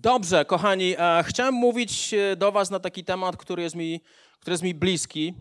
Dobrze, 0.00 0.44
kochani, 0.44 0.94
e, 0.98 1.24
chciałem 1.26 1.54
mówić 1.54 2.14
e, 2.14 2.36
do 2.36 2.52
Was 2.52 2.70
na 2.70 2.80
taki 2.80 3.04
temat, 3.04 3.36
który 3.36 3.62
jest 3.62 3.76
mi, 3.76 4.00
który 4.40 4.54
jest 4.54 4.62
mi 4.62 4.74
bliski, 4.74 5.34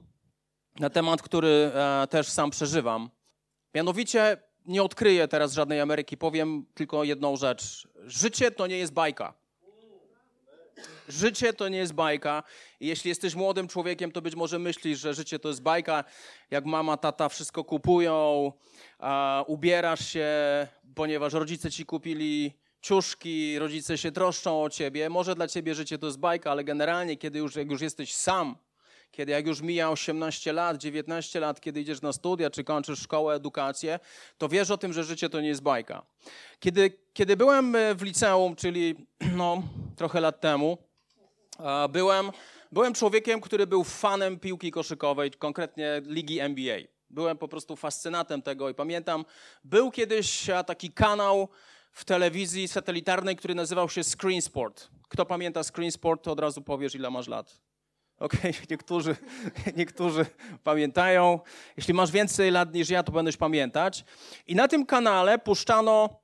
na 0.79 0.89
temat, 0.89 1.21
który 1.21 1.71
e, 1.73 2.07
też 2.09 2.27
sam 2.29 2.51
przeżywam. 2.51 3.09
Mianowicie 3.73 4.37
nie 4.65 4.83
odkryję 4.83 5.27
teraz 5.27 5.53
żadnej 5.53 5.81
Ameryki, 5.81 6.17
powiem 6.17 6.65
tylko 6.73 7.03
jedną 7.03 7.35
rzecz. 7.35 7.87
Życie 8.05 8.51
to 8.51 8.67
nie 8.67 8.77
jest 8.77 8.93
bajka. 8.93 9.33
Życie 11.07 11.53
to 11.53 11.67
nie 11.67 11.77
jest 11.77 11.93
bajka. 11.93 12.43
Jeśli 12.79 13.09
jesteś 13.09 13.35
młodym 13.35 13.67
człowiekiem, 13.67 14.11
to 14.11 14.21
być 14.21 14.35
może 14.35 14.59
myślisz, 14.59 14.99
że 14.99 15.13
życie 15.13 15.39
to 15.39 15.49
jest 15.49 15.61
bajka, 15.61 16.03
jak 16.51 16.65
mama, 16.65 16.97
tata 16.97 17.29
wszystko 17.29 17.63
kupują, 17.63 18.51
ubierasz 19.47 20.07
się, 20.07 20.27
ponieważ 20.95 21.33
rodzice 21.33 21.71
ci 21.71 21.85
kupili 21.85 22.53
ciuszki, 22.87 23.59
rodzice 23.59 23.97
się 23.97 24.11
troszczą 24.11 24.63
o 24.63 24.69
ciebie. 24.69 25.09
Może 25.09 25.35
dla 25.35 25.47
ciebie 25.47 25.75
życie 25.75 25.97
to 25.97 26.05
jest 26.05 26.19
bajka, 26.19 26.51
ale 26.51 26.63
generalnie, 26.63 27.17
kiedy 27.17 27.39
już, 27.39 27.55
jak 27.55 27.71
już 27.71 27.81
jesteś 27.81 28.13
sam, 28.13 28.55
kiedy 29.11 29.31
jak 29.31 29.47
już 29.47 29.61
mija 29.61 29.89
18 29.89 30.53
lat, 30.53 30.77
19 30.77 31.39
lat, 31.39 31.61
kiedy 31.61 31.81
idziesz 31.81 32.01
na 32.01 32.13
studia 32.13 32.49
czy 32.49 32.63
kończysz 32.63 32.99
szkołę, 32.99 33.35
edukację, 33.35 33.99
to 34.37 34.49
wiesz 34.49 34.71
o 34.71 34.77
tym, 34.77 34.93
że 34.93 35.03
życie 35.03 35.29
to 35.29 35.41
nie 35.41 35.47
jest 35.47 35.61
bajka. 35.61 36.05
Kiedy, 36.59 36.97
kiedy 37.13 37.37
byłem 37.37 37.75
e, 37.75 37.95
w 37.95 38.01
liceum, 38.01 38.55
czyli 38.55 38.95
no, 39.37 39.63
trochę 39.95 40.21
lat 40.21 40.41
temu, 40.41 40.77
byłem, 41.89 42.31
byłem 42.71 42.93
człowiekiem, 42.93 43.41
który 43.41 43.67
był 43.67 43.83
fanem 43.83 44.39
piłki 44.39 44.71
koszykowej, 44.71 45.31
konkretnie 45.31 46.01
ligi 46.05 46.39
NBA. 46.39 46.77
Byłem 47.09 47.37
po 47.37 47.47
prostu 47.47 47.75
fascynatem 47.75 48.41
tego 48.41 48.69
i 48.69 48.73
pamiętam, 48.73 49.25
był 49.63 49.91
kiedyś 49.91 50.47
taki 50.65 50.91
kanał 50.91 51.49
w 51.91 52.05
telewizji 52.05 52.67
satelitarnej, 52.67 53.35
który 53.35 53.55
nazywał 53.55 53.89
się 53.89 54.01
Screen 54.03 54.41
Sport. 54.41 54.89
Kto 55.09 55.25
pamięta 55.25 55.63
Screen 55.63 55.91
Sport, 55.91 56.23
to 56.23 56.31
od 56.31 56.39
razu 56.39 56.61
powiesz, 56.61 56.95
ile 56.95 57.09
masz 57.09 57.27
lat. 57.27 57.61
Okej, 58.19 58.39
okay, 58.39 58.53
niektórzy, 58.71 59.15
niektórzy 59.75 60.25
pamiętają. 60.63 61.39
Jeśli 61.77 61.93
masz 61.93 62.11
więcej 62.11 62.51
lat 62.51 62.73
niż 62.73 62.89
ja, 62.89 63.03
to 63.03 63.11
będziesz 63.11 63.37
pamiętać. 63.37 64.05
I 64.47 64.55
na 64.55 64.67
tym 64.67 64.85
kanale 64.85 65.39
puszczano, 65.39 66.21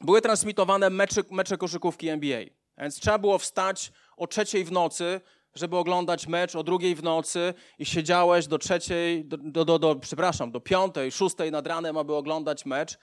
były 0.00 0.20
transmitowane 0.20 0.90
mecze, 0.90 1.20
mecze 1.30 1.58
koszykówki 1.58 2.08
NBA. 2.08 2.44
Więc 2.78 3.00
trzeba 3.00 3.18
było 3.18 3.38
wstać 3.38 3.92
o 4.16 4.26
trzeciej 4.26 4.64
w 4.64 4.72
nocy, 4.72 5.20
żeby 5.54 5.76
oglądać 5.76 6.26
mecz 6.26 6.56
o 6.56 6.62
drugiej 6.62 6.94
w 6.94 7.02
nocy 7.02 7.54
i 7.78 7.86
siedziałeś 7.86 8.46
do 8.46 8.58
trzeciej, 8.58 9.24
do, 9.24 9.64
do, 9.64 9.78
do, 9.78 9.96
przepraszam, 9.96 10.50
do 10.50 10.60
piątej, 10.60 11.12
szóstej 11.12 11.50
nad 11.50 11.66
ranem, 11.66 11.96
aby 11.96 12.14
oglądać 12.14 12.66
mecz 12.66 12.98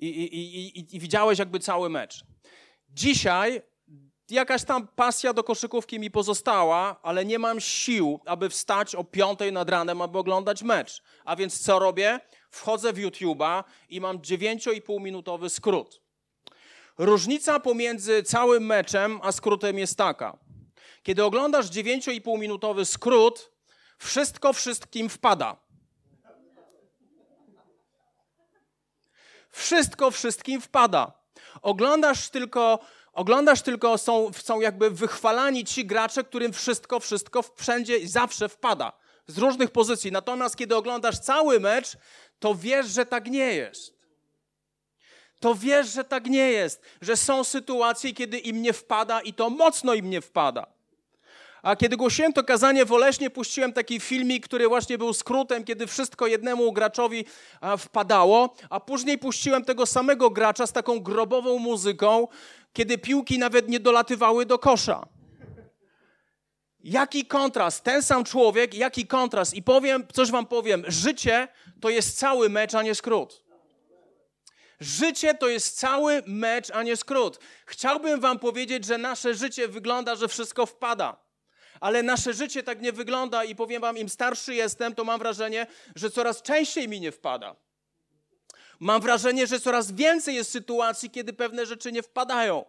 i, 0.00 0.06
i, 0.08 0.78
i, 0.78 0.96
i 0.96 1.00
widziałeś 1.00 1.38
jakby 1.38 1.60
cały 1.60 1.90
mecz. 1.90 2.24
Dzisiaj 2.90 3.62
jakaś 4.30 4.64
tam 4.64 4.88
pasja 4.88 5.32
do 5.32 5.44
koszykówki 5.44 5.98
mi 5.98 6.10
pozostała, 6.10 7.00
ale 7.02 7.24
nie 7.24 7.38
mam 7.38 7.60
sił, 7.60 8.20
aby 8.26 8.48
wstać 8.48 8.94
o 8.94 9.04
piątej 9.04 9.52
nad 9.52 9.70
ranem, 9.70 10.02
aby 10.02 10.18
oglądać 10.18 10.62
mecz. 10.62 11.02
A 11.24 11.36
więc 11.36 11.60
co 11.60 11.78
robię? 11.78 12.20
Wchodzę 12.50 12.92
w 12.92 12.96
YouTube'a 12.96 13.64
i 13.88 14.00
mam 14.00 14.18
9,5 14.18 15.00
minutowy 15.00 15.50
skrót. 15.50 16.00
Różnica 16.98 17.60
pomiędzy 17.60 18.22
całym 18.22 18.66
meczem 18.66 19.20
a 19.22 19.32
skrótem 19.32 19.78
jest 19.78 19.98
taka. 19.98 20.38
Kiedy 21.02 21.24
oglądasz 21.24 21.66
9,5 21.66 22.38
minutowy 22.38 22.84
skrót, 22.84 23.52
wszystko 23.98 24.52
wszystkim 24.52 25.08
wpada. 25.08 25.63
Wszystko 29.54 30.10
wszystkim 30.10 30.60
wpada. 30.60 31.12
Oglądasz 31.62 32.28
tylko, 32.28 32.78
oglądasz 33.12 33.62
tylko 33.62 33.98
są, 33.98 34.30
są 34.32 34.60
jakby 34.60 34.90
wychwalani 34.90 35.64
ci 35.64 35.86
gracze, 35.86 36.24
którym 36.24 36.52
wszystko, 36.52 37.00
wszystko 37.00 37.42
wszędzie 37.56 37.96
i 37.96 38.08
zawsze 38.08 38.48
wpada. 38.48 38.92
Z 39.26 39.38
różnych 39.38 39.70
pozycji. 39.70 40.12
Natomiast 40.12 40.56
kiedy 40.56 40.76
oglądasz 40.76 41.18
cały 41.18 41.60
mecz, 41.60 41.96
to 42.38 42.54
wiesz, 42.54 42.86
że 42.86 43.06
tak 43.06 43.26
nie 43.26 43.54
jest. 43.54 43.94
To 45.40 45.54
wiesz, 45.54 45.86
że 45.86 46.04
tak 46.04 46.26
nie 46.26 46.50
jest. 46.50 46.82
Że 47.00 47.16
są 47.16 47.44
sytuacje, 47.44 48.12
kiedy 48.12 48.38
im 48.38 48.62
nie 48.62 48.72
wpada 48.72 49.20
i 49.20 49.34
to 49.34 49.50
mocno 49.50 49.94
im 49.94 50.10
nie 50.10 50.20
wpada. 50.20 50.73
A 51.64 51.76
kiedy 51.76 51.96
głosiłem 51.96 52.32
to 52.32 52.44
kazanie 52.44 52.84
w 52.84 52.92
Oleśnie, 52.92 53.30
puściłem 53.30 53.72
taki 53.72 54.00
filmik, 54.00 54.44
który 54.44 54.68
właśnie 54.68 54.98
był 54.98 55.12
skrótem, 55.12 55.64
kiedy 55.64 55.86
wszystko 55.86 56.26
jednemu 56.26 56.72
graczowi 56.72 57.24
wpadało, 57.78 58.54
a 58.70 58.80
później 58.80 59.18
puściłem 59.18 59.64
tego 59.64 59.86
samego 59.86 60.30
gracza 60.30 60.66
z 60.66 60.72
taką 60.72 61.00
grobową 61.00 61.58
muzyką, 61.58 62.28
kiedy 62.72 62.98
piłki 62.98 63.38
nawet 63.38 63.68
nie 63.68 63.80
dolatywały 63.80 64.46
do 64.46 64.58
kosza. 64.58 65.06
Jaki 66.80 67.26
kontrast, 67.26 67.84
ten 67.84 68.02
sam 68.02 68.24
człowiek, 68.24 68.74
jaki 68.74 69.06
kontrast. 69.06 69.54
I 69.54 69.62
powiem, 69.62 70.06
coś 70.12 70.30
wam 70.30 70.46
powiem, 70.46 70.84
życie 70.88 71.48
to 71.80 71.90
jest 71.90 72.18
cały 72.18 72.48
mecz, 72.48 72.74
a 72.74 72.82
nie 72.82 72.94
skrót. 72.94 73.44
Życie 74.80 75.34
to 75.34 75.48
jest 75.48 75.78
cały 75.78 76.22
mecz, 76.26 76.70
a 76.70 76.82
nie 76.82 76.96
skrót. 76.96 77.38
Chciałbym 77.66 78.20
wam 78.20 78.38
powiedzieć, 78.38 78.84
że 78.84 78.98
nasze 78.98 79.34
życie 79.34 79.68
wygląda, 79.68 80.16
że 80.16 80.28
wszystko 80.28 80.66
wpada 80.66 81.23
ale 81.84 82.02
nasze 82.02 82.34
życie 82.34 82.62
tak 82.62 82.80
nie 82.80 82.92
wygląda 82.92 83.44
i 83.44 83.54
powiem 83.54 83.82
wam, 83.82 83.98
im 83.98 84.08
starszy 84.08 84.54
jestem, 84.54 84.94
to 84.94 85.04
mam 85.04 85.18
wrażenie, 85.18 85.66
że 85.96 86.10
coraz 86.10 86.42
częściej 86.42 86.88
mi 86.88 87.00
nie 87.00 87.12
wpada. 87.12 87.56
Mam 88.80 89.02
wrażenie, 89.02 89.46
że 89.46 89.60
coraz 89.60 89.92
więcej 89.92 90.34
jest 90.34 90.50
sytuacji, 90.50 91.10
kiedy 91.10 91.32
pewne 91.32 91.66
rzeczy 91.66 91.92
nie 91.92 92.02
wpadają. 92.02 92.64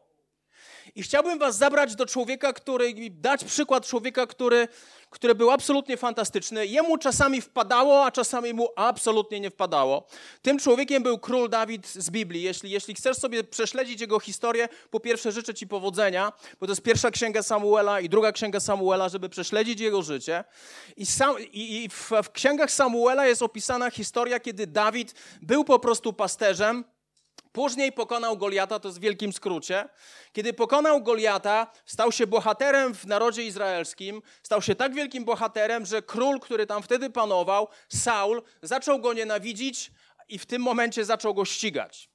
I 0.96 1.04
chciałbym 1.04 1.40
was 1.40 1.58
zabrać 1.58 1.96
do 1.96 2.06
człowieka, 2.06 2.54
który, 2.54 2.94
dać 3.10 3.44
przykład 3.44 3.88
człowieka, 3.88 4.28
który, 4.28 4.68
który 5.10 5.36
był 5.36 5.52
absolutnie 5.52 5.98
fantastyczny. 5.98 6.68
Jemu 6.68 6.98
czasami 6.98 7.42
wpadało, 7.42 8.06
a 8.06 8.12
czasami 8.12 8.54
mu 8.54 8.70
absolutnie 8.76 9.40
nie 9.40 9.50
wpadało. 9.50 10.08
Tym 10.42 10.60
człowiekiem 10.60 11.04
był 11.04 11.20
król 11.20 11.50
Dawid 11.50 11.88
z 11.88 12.10
Biblii. 12.10 12.42
Jeśli, 12.42 12.72
jeśli 12.72 12.96
chcesz 12.96 13.18
sobie 13.18 13.44
prześledzić 13.44 14.02
jego 14.02 14.20
historię, 14.20 14.70
po 14.92 15.00
pierwsze 15.00 15.32
życzę 15.32 15.54
ci 15.54 15.68
powodzenia, 15.68 16.34
bo 16.60 16.66
to 16.66 16.72
jest 16.72 16.82
pierwsza 16.82 17.12
księga 17.12 17.44
Samuela 17.44 18.00
i 18.00 18.10
druga 18.10 18.32
księga 18.32 18.60
Samuela, 18.60 19.10
żeby 19.10 19.30
prześledzić 19.30 19.80
jego 19.80 20.02
życie. 20.02 20.44
I, 20.98 21.06
sam, 21.06 21.36
i, 21.40 21.84
i 21.84 21.90
w, 21.90 22.12
w 22.24 22.32
księgach 22.32 22.72
Samuela 22.72 23.28
jest 23.28 23.42
opisana 23.42 23.92
historia, 23.92 24.40
kiedy 24.40 24.68
Dawid 24.68 25.14
był 25.42 25.64
po 25.64 25.80
prostu 25.80 26.14
pasterzem, 26.14 26.84
Później 27.56 27.92
pokonał 27.92 28.38
Goliata, 28.38 28.80
to 28.80 28.88
jest 28.88 28.98
w 28.98 29.02
wielkim 29.02 29.34
skrócie. 29.34 29.90
Kiedy 30.34 30.54
pokonał 30.54 31.02
Goliata, 31.02 31.68
stał 31.86 32.12
się 32.12 32.28
bohaterem 32.28 32.96
w 32.96 33.06
narodzie 33.06 33.44
izraelskim, 33.44 34.22
stał 34.44 34.62
się 34.62 34.76
tak 34.76 34.94
wielkim 34.94 35.26
bohaterem, 35.26 35.86
że 35.86 36.02
król, 36.02 36.40
który 36.40 36.68
tam 36.68 36.84
wtedy 36.84 37.10
panował, 37.10 37.68
Saul, 37.90 38.42
zaczął 38.62 39.00
go 39.00 39.14
nienawidzić 39.14 39.92
i 40.30 40.40
w 40.40 40.46
tym 40.46 40.62
momencie 40.62 41.06
zaczął 41.06 41.34
go 41.34 41.46
ścigać. 41.46 42.10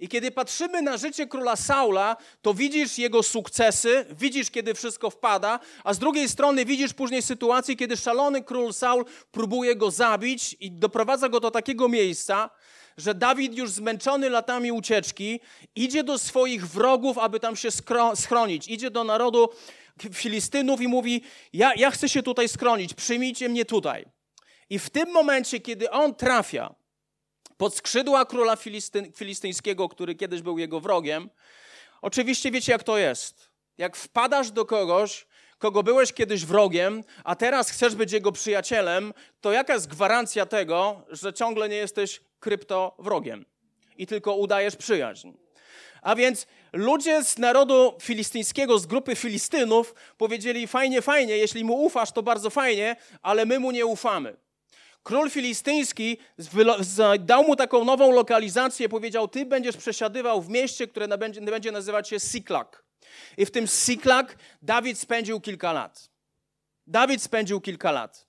I 0.00 0.08
kiedy 0.08 0.30
patrzymy 0.30 0.82
na 0.82 0.96
życie 0.96 1.26
króla 1.26 1.56
Saula, 1.56 2.16
to 2.42 2.54
widzisz 2.54 2.98
jego 2.98 3.22
sukcesy, 3.22 4.06
widzisz, 4.10 4.50
kiedy 4.50 4.74
wszystko 4.74 5.10
wpada, 5.10 5.60
a 5.84 5.94
z 5.94 5.98
drugiej 5.98 6.28
strony 6.28 6.64
widzisz 6.64 6.92
później 6.92 7.22
sytuację, 7.22 7.76
kiedy 7.76 7.96
szalony 7.96 8.44
król 8.44 8.72
Saul 8.72 9.04
próbuje 9.32 9.76
go 9.76 9.90
zabić 9.90 10.56
i 10.60 10.72
doprowadza 10.72 11.28
go 11.28 11.40
do 11.40 11.50
takiego 11.50 11.88
miejsca, 11.88 12.50
że 12.96 13.14
Dawid 13.14 13.58
już 13.58 13.70
zmęczony 13.70 14.30
latami 14.30 14.72
ucieczki 14.72 15.40
idzie 15.74 16.04
do 16.04 16.18
swoich 16.18 16.66
wrogów, 16.66 17.18
aby 17.18 17.40
tam 17.40 17.56
się 17.56 17.68
schronić. 18.14 18.68
Idzie 18.68 18.90
do 18.90 19.04
narodu 19.04 19.48
Filistynów 20.12 20.80
i 20.80 20.88
mówi: 20.88 21.22
ja, 21.52 21.74
ja 21.76 21.90
chcę 21.90 22.08
się 22.08 22.22
tutaj 22.22 22.48
schronić, 22.48 22.94
przyjmijcie 22.94 23.48
mnie 23.48 23.64
tutaj. 23.64 24.04
I 24.70 24.78
w 24.78 24.90
tym 24.90 25.12
momencie, 25.12 25.60
kiedy 25.60 25.90
on 25.90 26.14
trafia 26.14 26.74
pod 27.56 27.76
skrzydła 27.76 28.24
króla 28.24 28.56
Filistyn, 28.56 29.12
filistyńskiego, 29.12 29.88
który 29.88 30.14
kiedyś 30.14 30.42
był 30.42 30.58
jego 30.58 30.80
wrogiem, 30.80 31.30
oczywiście 32.02 32.50
wiecie, 32.50 32.72
jak 32.72 32.82
to 32.82 32.98
jest. 32.98 33.50
Jak 33.78 33.96
wpadasz 33.96 34.50
do 34.50 34.64
kogoś, 34.64 35.26
kogo 35.58 35.82
byłeś 35.82 36.12
kiedyś 36.12 36.44
wrogiem, 36.44 37.04
a 37.24 37.36
teraz 37.36 37.70
chcesz 37.70 37.94
być 37.94 38.12
jego 38.12 38.32
przyjacielem, 38.32 39.14
to 39.40 39.52
jaka 39.52 39.74
jest 39.74 39.88
gwarancja 39.88 40.46
tego, 40.46 41.02
że 41.10 41.32
ciągle 41.32 41.68
nie 41.68 41.76
jesteś 41.76 42.20
kryptowrogiem 42.40 43.44
i 43.96 44.06
tylko 44.06 44.34
udajesz 44.34 44.76
przyjaźń? 44.76 45.32
A 46.02 46.14
więc 46.14 46.46
ludzie 46.72 47.24
z 47.24 47.38
narodu 47.38 47.94
filistyńskiego, 48.02 48.78
z 48.78 48.86
grupy 48.86 49.16
Filistynów 49.16 49.94
powiedzieli: 50.18 50.66
Fajnie, 50.66 51.02
fajnie, 51.02 51.36
jeśli 51.36 51.64
mu 51.64 51.84
ufasz, 51.84 52.12
to 52.12 52.22
bardzo 52.22 52.50
fajnie, 52.50 52.96
ale 53.22 53.46
my 53.46 53.58
mu 53.58 53.70
nie 53.70 53.86
ufamy. 53.86 54.36
Król 55.02 55.30
filistyński 55.30 56.18
dał 57.20 57.44
mu 57.44 57.56
taką 57.56 57.84
nową 57.84 58.12
lokalizację, 58.12 58.88
powiedział: 58.88 59.28
Ty 59.28 59.46
będziesz 59.46 59.76
przesiadywał 59.76 60.42
w 60.42 60.48
mieście, 60.48 60.86
które 60.86 61.08
będzie 61.18 61.72
nazywać 61.72 62.08
się 62.08 62.20
Siklak. 62.20 62.85
I 63.36 63.46
w 63.46 63.50
tym 63.50 63.66
Siklak 63.66 64.36
Dawid 64.62 64.98
spędził 64.98 65.40
kilka 65.40 65.72
lat. 65.72 66.10
Dawid 66.86 67.22
spędził 67.22 67.60
kilka 67.60 67.92
lat. 67.92 68.26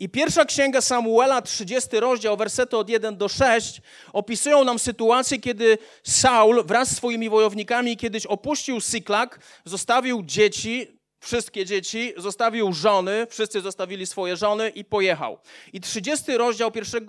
I 0.00 0.08
pierwsza 0.08 0.44
księga 0.44 0.80
Samuela, 0.80 1.42
30 1.42 2.00
rozdział, 2.00 2.36
wersety 2.36 2.76
od 2.76 2.88
1 2.88 3.16
do 3.16 3.28
6, 3.28 3.80
opisują 4.12 4.64
nam 4.64 4.78
sytuację, 4.78 5.38
kiedy 5.38 5.78
Saul 6.02 6.64
wraz 6.64 6.90
z 6.90 6.96
swoimi 6.96 7.30
wojownikami 7.30 7.96
kiedyś 7.96 8.26
opuścił 8.26 8.80
Syklak, 8.80 9.40
zostawił 9.64 10.22
dzieci, 10.22 10.97
wszystkie 11.20 11.64
dzieci, 11.64 12.12
zostawił 12.16 12.72
żony, 12.72 13.26
wszyscy 13.30 13.60
zostawili 13.60 14.06
swoje 14.06 14.36
żony 14.36 14.68
i 14.68 14.84
pojechał. 14.84 15.38
I 15.72 15.80
30 15.80 16.36
rozdział 16.36 16.70
pierwszej, 16.70 17.06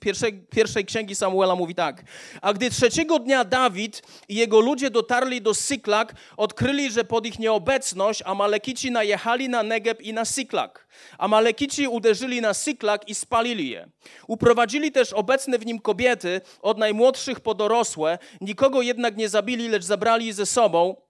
pierwszej, 0.00 0.44
pierwszej, 0.50 0.84
księgi 0.84 1.14
Samuela 1.14 1.54
mówi 1.56 1.74
tak. 1.74 2.02
A 2.42 2.52
gdy 2.52 2.70
trzeciego 2.70 3.18
dnia 3.18 3.44
Dawid 3.44 4.02
i 4.28 4.34
jego 4.34 4.60
ludzie 4.60 4.90
dotarli 4.90 5.42
do 5.42 5.54
Syklak, 5.54 6.14
odkryli, 6.36 6.90
że 6.90 7.04
pod 7.04 7.26
ich 7.26 7.38
nieobecność 7.38 8.22
Amalekici 8.22 8.90
najechali 8.90 9.48
na 9.48 9.62
Negeb 9.62 10.00
i 10.00 10.12
na 10.12 10.24
Syklak. 10.24 10.86
Amalekici 11.18 11.88
uderzyli 11.88 12.40
na 12.40 12.54
Syklak 12.54 13.08
i 13.08 13.14
spalili 13.14 13.70
je. 13.70 13.88
Uprowadzili 14.26 14.92
też 14.92 15.12
obecne 15.12 15.58
w 15.58 15.66
nim 15.66 15.80
kobiety, 15.80 16.40
od 16.62 16.78
najmłodszych 16.78 17.40
po 17.40 17.54
dorosłe, 17.54 18.18
nikogo 18.40 18.82
jednak 18.82 19.16
nie 19.16 19.28
zabili, 19.28 19.68
lecz 19.68 19.84
zabrali 19.84 20.32
ze 20.32 20.46
sobą 20.46 21.04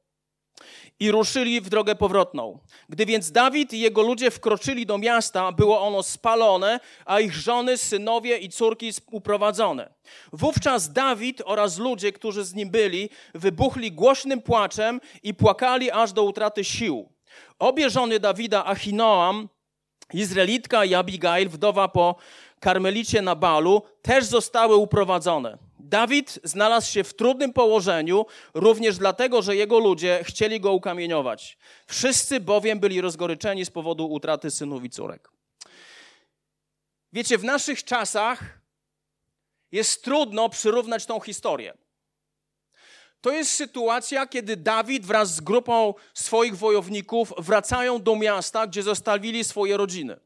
i 1.01 1.11
ruszyli 1.11 1.61
w 1.61 1.69
drogę 1.69 1.95
powrotną. 1.95 2.59
Gdy 2.89 3.07
więc 3.07 3.33
Dawid 3.33 3.73
i 3.73 3.81
jego 3.81 4.03
ludzie 4.03 4.31
wkroczyli 4.31 4.87
do 4.87 4.99
miasta, 4.99 5.53
było 5.53 5.81
ono 5.81 6.03
spalone, 6.03 6.81
a 7.05 7.21
ich 7.21 7.33
żony, 7.33 7.77
synowie 7.77 8.39
i 8.39 8.49
córki 8.49 8.91
uprowadzone. 9.11 9.95
Wówczas 10.33 10.93
Dawid 10.93 11.43
oraz 11.45 11.79
ludzie, 11.79 12.13
którzy 12.13 12.45
z 12.45 12.55
nim 12.55 12.71
byli, 12.71 13.11
wybuchli 13.35 13.93
głośnym 13.93 14.43
płaczem 14.43 15.01
i 15.23 15.35
płakali 15.35 15.91
aż 15.91 16.13
do 16.13 16.23
utraty 16.23 16.65
sił. 16.65 17.09
Obie 17.59 17.91
żony 17.91 18.21
Dawida, 18.21 18.67
Achinoam, 18.67 19.49
Izraelitka 20.13 20.85
i 20.85 20.95
Abigail, 20.95 21.49
wdowa 21.49 21.89
po 21.89 22.17
karmelicie 22.61 23.23
na 23.23 23.35
Balu, 23.35 23.83
też 24.03 24.25
zostały 24.25 24.77
uprowadzone. 24.77 25.59
Dawid 25.89 26.39
znalazł 26.45 26.93
się 26.93 27.05
w 27.05 27.15
trudnym 27.15 27.53
położeniu, 27.53 28.27
również 28.55 28.99
dlatego, 28.99 29.43
że 29.43 29.57
jego 29.57 29.79
ludzie 29.79 30.21
chcieli 30.25 30.61
go 30.61 30.73
ukamieniować. 30.73 31.59
Wszyscy 31.87 32.41
bowiem 32.41 32.81
byli 32.81 33.01
rozgoryczeni 33.01 33.65
z 33.65 33.71
powodu 33.71 34.07
utraty 34.07 34.51
synów 34.51 34.85
i 34.85 34.91
córek. 34.91 35.31
Wiecie, 37.13 37.39
w 37.39 37.45
naszych 37.45 37.85
czasach 37.85 38.61
jest 39.73 40.05
trudno 40.05 40.49
przyrównać 40.49 41.07
tą 41.07 41.21
historię. 41.21 41.75
To 43.21 43.33
jest 43.33 43.51
sytuacja, 43.51 44.27
kiedy 44.27 44.57
Dawid 44.57 45.07
wraz 45.07 45.35
z 45.35 45.41
grupą 45.41 45.95
swoich 46.15 46.57
wojowników 46.57 47.33
wracają 47.39 48.03
do 48.03 48.17
miasta, 48.17 48.67
gdzie 48.67 48.83
zostawili 48.83 49.45
swoje 49.45 49.77
rodziny. 49.77 50.21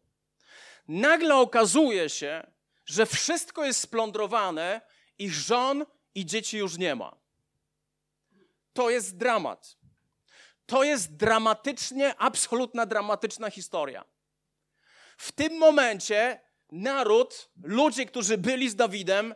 Nagle 0.88 1.36
okazuje 1.36 2.08
się, 2.08 2.46
że 2.84 3.06
wszystko 3.06 3.64
jest 3.64 3.80
splądrowane 3.80 4.80
ich 5.18 5.34
żon 5.34 5.86
i 6.14 6.26
dzieci 6.26 6.58
już 6.58 6.78
nie 6.78 6.94
ma. 6.94 7.16
To 8.72 8.90
jest 8.90 9.16
dramat. 9.16 9.76
To 10.66 10.84
jest 10.84 11.16
dramatycznie, 11.16 12.14
absolutna 12.18 12.86
dramatyczna 12.86 13.50
historia. 13.50 14.04
W 15.16 15.32
tym 15.32 15.58
momencie 15.58 16.40
naród, 16.72 17.50
ludzie, 17.62 18.06
którzy 18.06 18.38
byli 18.38 18.70
z 18.70 18.76
Dawidem, 18.76 19.34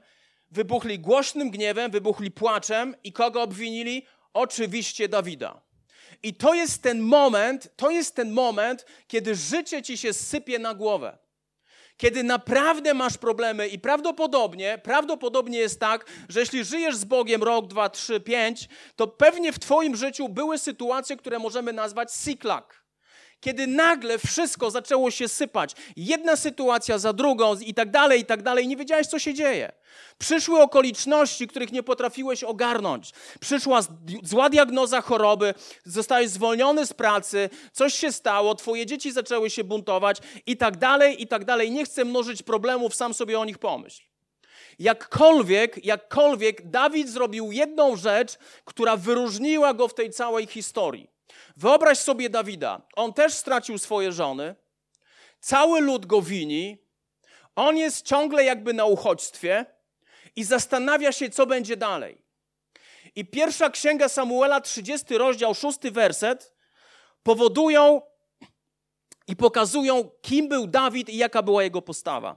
wybuchli 0.51 0.99
głośnym 0.99 1.51
gniewem, 1.51 1.91
wybuchli 1.91 2.31
płaczem 2.31 2.97
i 3.05 3.13
kogo 3.13 3.43
obwinili? 3.43 4.07
Oczywiście 4.33 5.09
Dawida. 5.09 5.61
I 6.23 6.35
to 6.35 6.55
jest 6.55 6.83
ten 6.83 7.01
moment, 7.01 7.77
to 7.77 7.91
jest 7.91 8.15
ten 8.15 8.33
moment, 8.33 8.87
kiedy 9.07 9.35
życie 9.35 9.83
ci 9.83 9.99
się 9.99 10.13
sypie 10.13 10.59
na 10.59 10.75
głowę 10.75 11.19
kiedy 12.03 12.23
naprawdę 12.23 12.95
masz 12.95 13.19
problemy 13.19 13.69
i 13.69 13.79
prawdopodobnie, 13.79 14.79
prawdopodobnie 14.83 15.59
jest 15.59 15.81
tak, 15.81 16.07
że 16.29 16.41
jeśli 16.41 16.65
żyjesz 16.65 16.97
z 16.97 17.05
Bogiem 17.05 17.43
rok, 17.43 17.67
dwa, 17.67 17.89
trzy, 17.89 18.21
pięć, 18.21 18.69
to 18.97 19.07
pewnie 19.07 19.53
w 19.53 19.59
twoim 19.59 19.97
życiu 19.97 20.29
były 20.29 20.59
sytuacje, 20.59 21.17
które 21.17 21.39
możemy 21.39 21.73
nazwać 21.73 22.15
siklak 22.15 22.82
kiedy 23.43 23.67
nagle 23.67 24.19
wszystko 24.19 24.71
zaczęło 24.71 25.11
się 25.11 25.29
sypać, 25.29 25.75
jedna 25.97 26.37
sytuacja 26.37 26.99
za 26.99 27.13
drugą 27.13 27.59
i 27.59 27.75
tak 27.75 27.91
dalej, 27.91 28.21
i 28.21 28.25
tak 28.25 28.43
dalej, 28.43 28.69
nie 28.69 28.77
wiedziałeś, 28.77 29.07
co 29.07 29.19
się 29.19 29.35
dzieje. 29.35 29.73
Przyszły 30.19 30.61
okoliczności, 30.61 31.49
których 31.49 31.73
nie 31.73 31.83
potrafiłeś 31.83 32.45
ogarnąć. 32.45 33.13
Przyszła 33.41 33.81
zła 34.23 34.51
diagnoza 34.51 35.01
choroby, 35.01 35.55
zostałeś 35.85 36.29
zwolniony 36.29 36.87
z 36.87 36.93
pracy, 36.93 37.51
coś 37.73 37.95
się 37.95 38.13
stało, 38.13 38.55
twoje 38.55 38.87
dzieci 38.87 39.13
zaczęły 39.13 39.51
się 39.51 39.65
buntować 39.65 40.19
i 40.47 40.57
tak 40.57 40.77
dalej, 40.77 41.23
i 41.23 41.27
tak 41.27 41.45
dalej. 41.45 41.71
Nie 41.71 41.85
chcę 41.85 42.05
mnożyć 42.05 42.43
problemów, 42.43 42.95
sam 42.95 43.15
sobie 43.15 43.41
o 43.41 43.45
nich 43.45 43.59
pomyśl. 43.59 44.03
Jakkolwiek, 44.79 45.85
jakkolwiek 45.85 46.71
Dawid 46.71 47.09
zrobił 47.09 47.53
jedną 47.53 47.97
rzecz, 47.97 48.39
która 48.65 48.97
wyróżniła 48.97 49.75
go 49.75 49.89
w 49.89 49.95
tej 49.95 50.11
całej 50.11 50.47
historii. 50.47 51.13
Wyobraź 51.57 51.99
sobie 51.99 52.31
Dawida. 52.31 52.83
On 52.97 53.13
też 53.13 53.35
stracił 53.35 53.79
swoje 53.79 54.13
żony. 54.13 54.55
Cały 55.41 55.81
lud 55.81 56.07
go 56.07 56.23
wini. 56.23 56.79
On 57.57 57.77
jest 57.77 58.07
ciągle 58.07 58.45
jakby 58.45 58.73
na 58.73 58.85
uchodźstwie 58.85 59.67
i 60.37 60.45
zastanawia 60.45 61.13
się, 61.13 61.31
co 61.31 61.47
będzie 61.47 61.77
dalej. 61.77 62.23
I 63.15 63.25
pierwsza 63.25 63.71
księga 63.71 64.09
Samuela, 64.09 64.61
30 64.61 65.19
rozdział, 65.19 65.55
6 65.55 65.79
werset, 65.91 66.55
powodują 67.23 68.03
i 69.27 69.37
pokazują, 69.37 70.11
kim 70.23 70.49
był 70.49 70.67
Dawid 70.67 71.09
i 71.09 71.17
jaka 71.17 71.43
była 71.43 71.63
jego 71.63 71.83
postawa. 71.83 72.37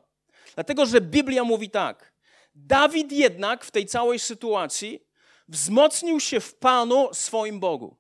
Dlatego, 0.56 0.86
że 0.86 1.02
Biblia 1.02 1.44
mówi 1.44 1.70
tak. 1.70 2.14
Dawid 2.56 3.12
jednak 3.12 3.66
w 3.66 3.72
tej 3.72 3.86
całej 3.86 4.20
sytuacji 4.20 5.08
wzmocnił 5.48 6.20
się 6.20 6.40
w 6.40 6.56
Panu 6.56 7.10
swoim 7.14 7.60
Bogu. 7.60 7.98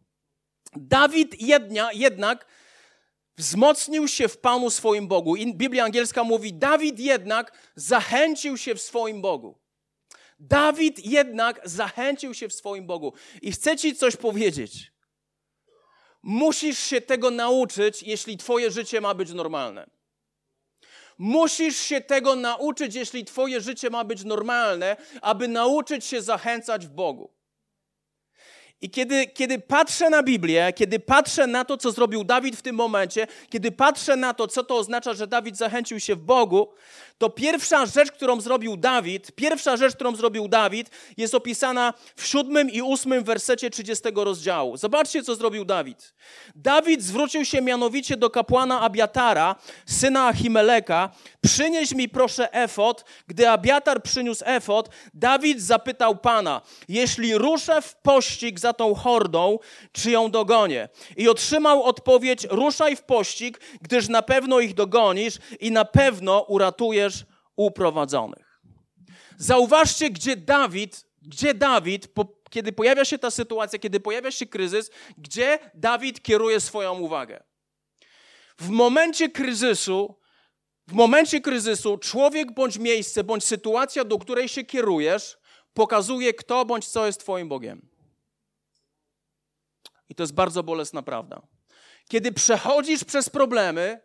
Dawid 0.75 1.41
jedna, 1.41 1.93
jednak 1.93 2.45
wzmocnił 3.37 4.07
się 4.07 4.27
w 4.27 4.37
Panu 4.37 4.69
swoim 4.69 5.07
Bogu. 5.07 5.35
Biblia 5.53 5.83
angielska 5.83 6.23
mówi, 6.23 6.53
Dawid 6.53 6.99
jednak 6.99 7.71
zachęcił 7.75 8.57
się 8.57 8.75
w 8.75 8.81
swoim 8.81 9.21
Bogu. 9.21 9.59
Dawid 10.39 11.05
jednak 11.05 11.61
zachęcił 11.63 12.33
się 12.33 12.47
w 12.47 12.53
swoim 12.53 12.87
Bogu. 12.87 13.13
I 13.41 13.51
chcę 13.51 13.77
Ci 13.77 13.95
coś 13.95 14.15
powiedzieć. 14.15 14.91
Musisz 16.23 16.79
się 16.79 17.01
tego 17.01 17.31
nauczyć, 17.31 18.03
jeśli 18.03 18.37
Twoje 18.37 18.71
życie 18.71 19.01
ma 19.01 19.13
być 19.13 19.33
normalne. 19.33 19.89
Musisz 21.17 21.77
się 21.77 22.01
tego 22.01 22.35
nauczyć, 22.35 22.95
jeśli 22.95 23.25
Twoje 23.25 23.61
życie 23.61 23.89
ma 23.89 24.03
być 24.03 24.23
normalne, 24.23 24.97
aby 25.21 25.47
nauczyć 25.47 26.05
się 26.05 26.21
zachęcać 26.21 26.87
w 26.87 26.89
Bogu. 26.89 27.34
I 28.81 28.89
kiedy, 28.89 29.27
kiedy 29.27 29.59
patrzę 29.59 30.09
na 30.09 30.23
Biblię, 30.23 30.73
kiedy 30.75 30.99
patrzę 30.99 31.47
na 31.47 31.65
to, 31.65 31.77
co 31.77 31.91
zrobił 31.91 32.23
Dawid 32.23 32.55
w 32.55 32.61
tym 32.61 32.75
momencie, 32.75 33.27
kiedy 33.49 33.71
patrzę 33.71 34.15
na 34.15 34.33
to, 34.33 34.47
co 34.47 34.63
to 34.63 34.75
oznacza, 34.75 35.13
że 35.13 35.27
Dawid 35.27 35.57
zachęcił 35.57 35.99
się 35.99 36.15
w 36.15 36.21
Bogu, 36.21 36.69
to 37.17 37.29
pierwsza 37.29 37.85
rzecz, 37.85 38.11
którą 38.11 38.41
zrobił 38.41 38.77
Dawid, 38.77 39.31
pierwsza 39.31 39.77
rzecz, 39.77 39.95
którą 39.95 40.15
zrobił 40.15 40.47
Dawid, 40.47 40.89
jest 41.17 41.35
opisana 41.35 41.93
w 42.15 42.25
siódmym 42.27 42.69
i 42.69 42.81
ósmym 42.81 43.23
wersecie 43.23 43.69
30 43.69 44.03
rozdziału. 44.15 44.77
Zobaczcie, 44.77 45.23
co 45.23 45.35
zrobił 45.35 45.65
Dawid. 45.65 46.13
Dawid 46.55 47.03
zwrócił 47.03 47.45
się 47.45 47.61
mianowicie 47.61 48.17
do 48.17 48.29
kapłana 48.29 48.81
Abiatara, 48.81 49.55
syna 49.85 50.27
Achimeleka. 50.27 51.09
Przynieś 51.41 51.91
mi 51.91 52.09
proszę 52.09 52.53
efot. 52.53 53.05
Gdy 53.27 53.49
Abiatar 53.49 54.03
przyniósł 54.03 54.43
efot, 54.45 54.89
Dawid 55.13 55.61
zapytał 55.61 56.15
Pana, 56.15 56.61
jeśli 56.87 57.37
ruszę 57.37 57.81
w 57.81 57.95
pościg 57.95 58.59
za 58.59 58.73
tą 58.73 58.95
hordą, 58.95 59.59
czy 59.91 60.11
ją 60.11 60.31
dogonię? 60.31 60.89
I 61.17 61.29
otrzymał 61.29 61.83
odpowiedź, 61.83 62.47
ruszaj 62.49 62.95
w 62.95 63.01
pościg, 63.01 63.59
gdyż 63.81 64.07
na 64.09 64.21
pewno 64.21 64.59
ich 64.59 64.73
dogonisz 64.73 65.37
i 65.59 65.71
na 65.71 65.85
pewno 65.85 66.41
uratujesz 66.41 67.04
uprowadzonych. 67.55 68.61
Zauważcie, 69.37 70.09
gdzie 70.09 70.35
Dawid, 70.35 71.05
gdzie 71.21 71.53
Dawid, 71.53 72.07
po, 72.07 72.25
kiedy 72.49 72.71
pojawia 72.71 73.05
się 73.05 73.17
ta 73.17 73.31
sytuacja, 73.31 73.79
kiedy 73.79 73.99
pojawia 73.99 74.31
się 74.31 74.45
kryzys, 74.45 74.91
gdzie 75.17 75.59
Dawid 75.73 76.23
kieruje 76.23 76.59
swoją 76.59 76.99
uwagę. 76.99 77.43
W 78.57 78.69
momencie 78.69 79.29
kryzysu, 79.29 80.19
w 80.87 80.93
momencie 80.93 81.41
kryzysu 81.41 81.97
człowiek 81.97 82.53
bądź 82.53 82.77
miejsce, 82.77 83.23
bądź 83.23 83.43
sytuacja, 83.43 84.03
do 84.03 84.17
której 84.17 84.49
się 84.49 84.63
kierujesz, 84.63 85.37
pokazuje, 85.73 86.33
kto 86.33 86.65
bądź 86.65 86.87
co 86.87 87.05
jest 87.05 87.19
Twoim 87.19 87.49
Bogiem. 87.49 87.89
I 90.09 90.15
to 90.15 90.23
jest 90.23 90.33
bardzo 90.33 90.63
bolesna 90.63 91.01
prawda. 91.01 91.41
Kiedy 92.09 92.31
przechodzisz 92.31 93.03
przez 93.03 93.29
problemy, 93.29 94.01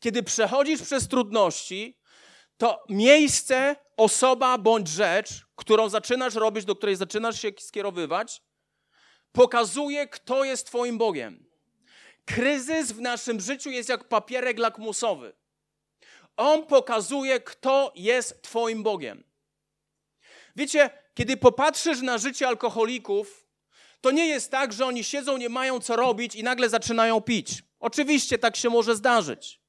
kiedy 0.00 0.22
przechodzisz 0.22 0.82
przez 0.82 1.08
trudności, 1.08 1.98
to 2.56 2.84
miejsce, 2.88 3.76
osoba 3.96 4.58
bądź 4.58 4.88
rzecz, 4.88 5.46
którą 5.56 5.88
zaczynasz 5.88 6.34
robić, 6.34 6.64
do 6.64 6.76
której 6.76 6.96
zaczynasz 6.96 7.42
się 7.42 7.52
skierowywać, 7.58 8.42
pokazuje, 9.32 10.08
kto 10.08 10.44
jest 10.44 10.66
Twoim 10.66 10.98
Bogiem. 10.98 11.46
Kryzys 12.24 12.92
w 12.92 13.00
naszym 13.00 13.40
życiu 13.40 13.70
jest 13.70 13.88
jak 13.88 14.08
papierek 14.08 14.58
lakmusowy. 14.58 15.32
On 16.36 16.66
pokazuje, 16.66 17.40
kto 17.40 17.92
jest 17.94 18.42
Twoim 18.42 18.82
Bogiem. 18.82 19.24
Wiecie, 20.56 20.90
kiedy 21.14 21.36
popatrzysz 21.36 22.00
na 22.00 22.18
życie 22.18 22.48
alkoholików, 22.48 23.46
to 24.00 24.10
nie 24.10 24.26
jest 24.26 24.50
tak, 24.50 24.72
że 24.72 24.86
oni 24.86 25.04
siedzą, 25.04 25.36
nie 25.36 25.48
mają 25.48 25.80
co 25.80 25.96
robić 25.96 26.34
i 26.34 26.42
nagle 26.42 26.68
zaczynają 26.68 27.20
pić. 27.20 27.62
Oczywiście 27.80 28.38
tak 28.38 28.56
się 28.56 28.70
może 28.70 28.96
zdarzyć. 28.96 29.63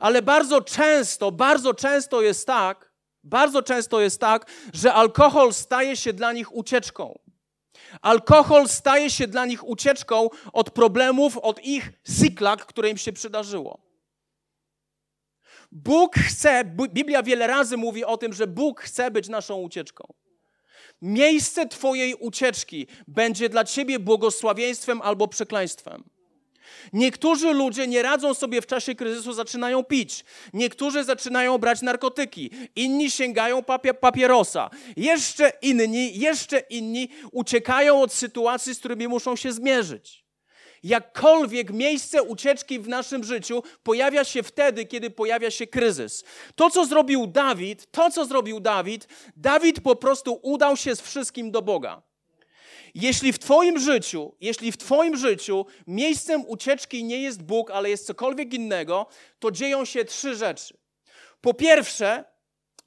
Ale 0.00 0.22
bardzo 0.22 0.60
często, 0.60 1.32
bardzo 1.32 1.74
często 1.74 2.22
jest 2.22 2.46
tak, 2.46 2.92
bardzo 3.24 3.62
często 3.62 4.00
jest 4.00 4.20
tak, 4.20 4.46
że 4.74 4.92
alkohol 4.92 5.54
staje 5.54 5.96
się 5.96 6.12
dla 6.12 6.32
nich 6.32 6.54
ucieczką. 6.54 7.18
Alkohol 8.00 8.68
staje 8.68 9.10
się 9.10 9.26
dla 9.26 9.46
nich 9.46 9.68
ucieczką 9.68 10.28
od 10.52 10.70
problemów, 10.70 11.38
od 11.38 11.64
ich 11.64 11.92
cyklak, 12.04 12.66
które 12.66 12.90
im 12.90 12.96
się 12.98 13.12
przydarzyło. 13.12 13.92
Bóg 15.72 16.14
chce, 16.16 16.64
Biblia 16.64 17.22
wiele 17.22 17.46
razy 17.46 17.76
mówi 17.76 18.04
o 18.04 18.16
tym, 18.16 18.32
że 18.32 18.46
Bóg 18.46 18.80
chce 18.80 19.10
być 19.10 19.28
naszą 19.28 19.56
ucieczką. 19.56 20.14
Miejsce 21.02 21.68
Twojej 21.68 22.14
ucieczki 22.14 22.86
będzie 23.08 23.48
dla 23.48 23.64
Ciebie 23.64 23.98
błogosławieństwem 23.98 25.02
albo 25.02 25.28
przekleństwem. 25.28 26.04
Niektórzy 26.92 27.52
ludzie 27.52 27.86
nie 27.86 28.02
radzą 28.02 28.34
sobie 28.34 28.62
w 28.62 28.66
czasie 28.66 28.94
kryzysu, 28.94 29.32
zaczynają 29.32 29.84
pić. 29.84 30.24
Niektórzy 30.52 31.04
zaczynają 31.04 31.58
brać 31.58 31.82
narkotyki. 31.82 32.50
Inni 32.76 33.10
sięgają 33.10 33.62
papierosa. 34.00 34.70
Jeszcze 34.96 35.52
inni, 35.62 36.18
jeszcze 36.18 36.58
inni 36.58 37.08
uciekają 37.32 38.00
od 38.00 38.12
sytuacji, 38.12 38.74
z 38.74 38.78
którymi 38.78 39.08
muszą 39.08 39.36
się 39.36 39.52
zmierzyć. 39.52 40.22
Jakkolwiek 40.82 41.70
miejsce 41.70 42.22
ucieczki 42.22 42.78
w 42.78 42.88
naszym 42.88 43.24
życiu 43.24 43.62
pojawia 43.82 44.24
się 44.24 44.42
wtedy, 44.42 44.86
kiedy 44.86 45.10
pojawia 45.10 45.50
się 45.50 45.66
kryzys. 45.66 46.24
To, 46.54 46.70
co 46.70 46.86
zrobił 46.86 47.26
Dawid, 47.26 47.90
to, 47.90 48.10
co 48.10 48.24
zrobił 48.24 48.60
Dawid, 48.60 49.08
Dawid 49.36 49.80
po 49.80 49.96
prostu 49.96 50.40
udał 50.42 50.76
się 50.76 50.96
z 50.96 51.00
wszystkim 51.00 51.50
do 51.50 51.62
Boga. 51.62 52.02
Jeśli 52.94 53.32
w 53.32 53.38
Twoim 53.38 53.78
życiu, 53.78 54.34
jeśli 54.40 54.72
w 54.72 54.76
Twoim 54.76 55.16
życiu 55.16 55.66
miejscem 55.86 56.44
ucieczki 56.46 57.04
nie 57.04 57.22
jest 57.22 57.42
Bóg, 57.42 57.70
ale 57.70 57.90
jest 57.90 58.06
cokolwiek 58.06 58.54
innego, 58.54 59.06
to 59.38 59.50
dzieją 59.50 59.84
się 59.84 60.04
trzy 60.04 60.36
rzeczy. 60.36 60.76
Po 61.40 61.54
pierwsze, 61.54 62.24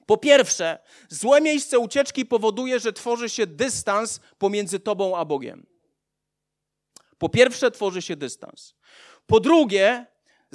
po 0.06 0.16
pierwsze, 0.16 0.78
złe 1.08 1.40
miejsce 1.40 1.78
ucieczki 1.78 2.26
powoduje, 2.26 2.80
że 2.80 2.92
tworzy 2.92 3.28
się 3.28 3.46
dystans 3.46 4.20
pomiędzy 4.38 4.80
Tobą 4.80 5.16
a 5.16 5.24
Bogiem. 5.24 5.66
Po 7.18 7.28
pierwsze, 7.28 7.70
tworzy 7.70 8.02
się 8.02 8.16
dystans. 8.16 8.74
Po 9.26 9.40
drugie, 9.40 10.06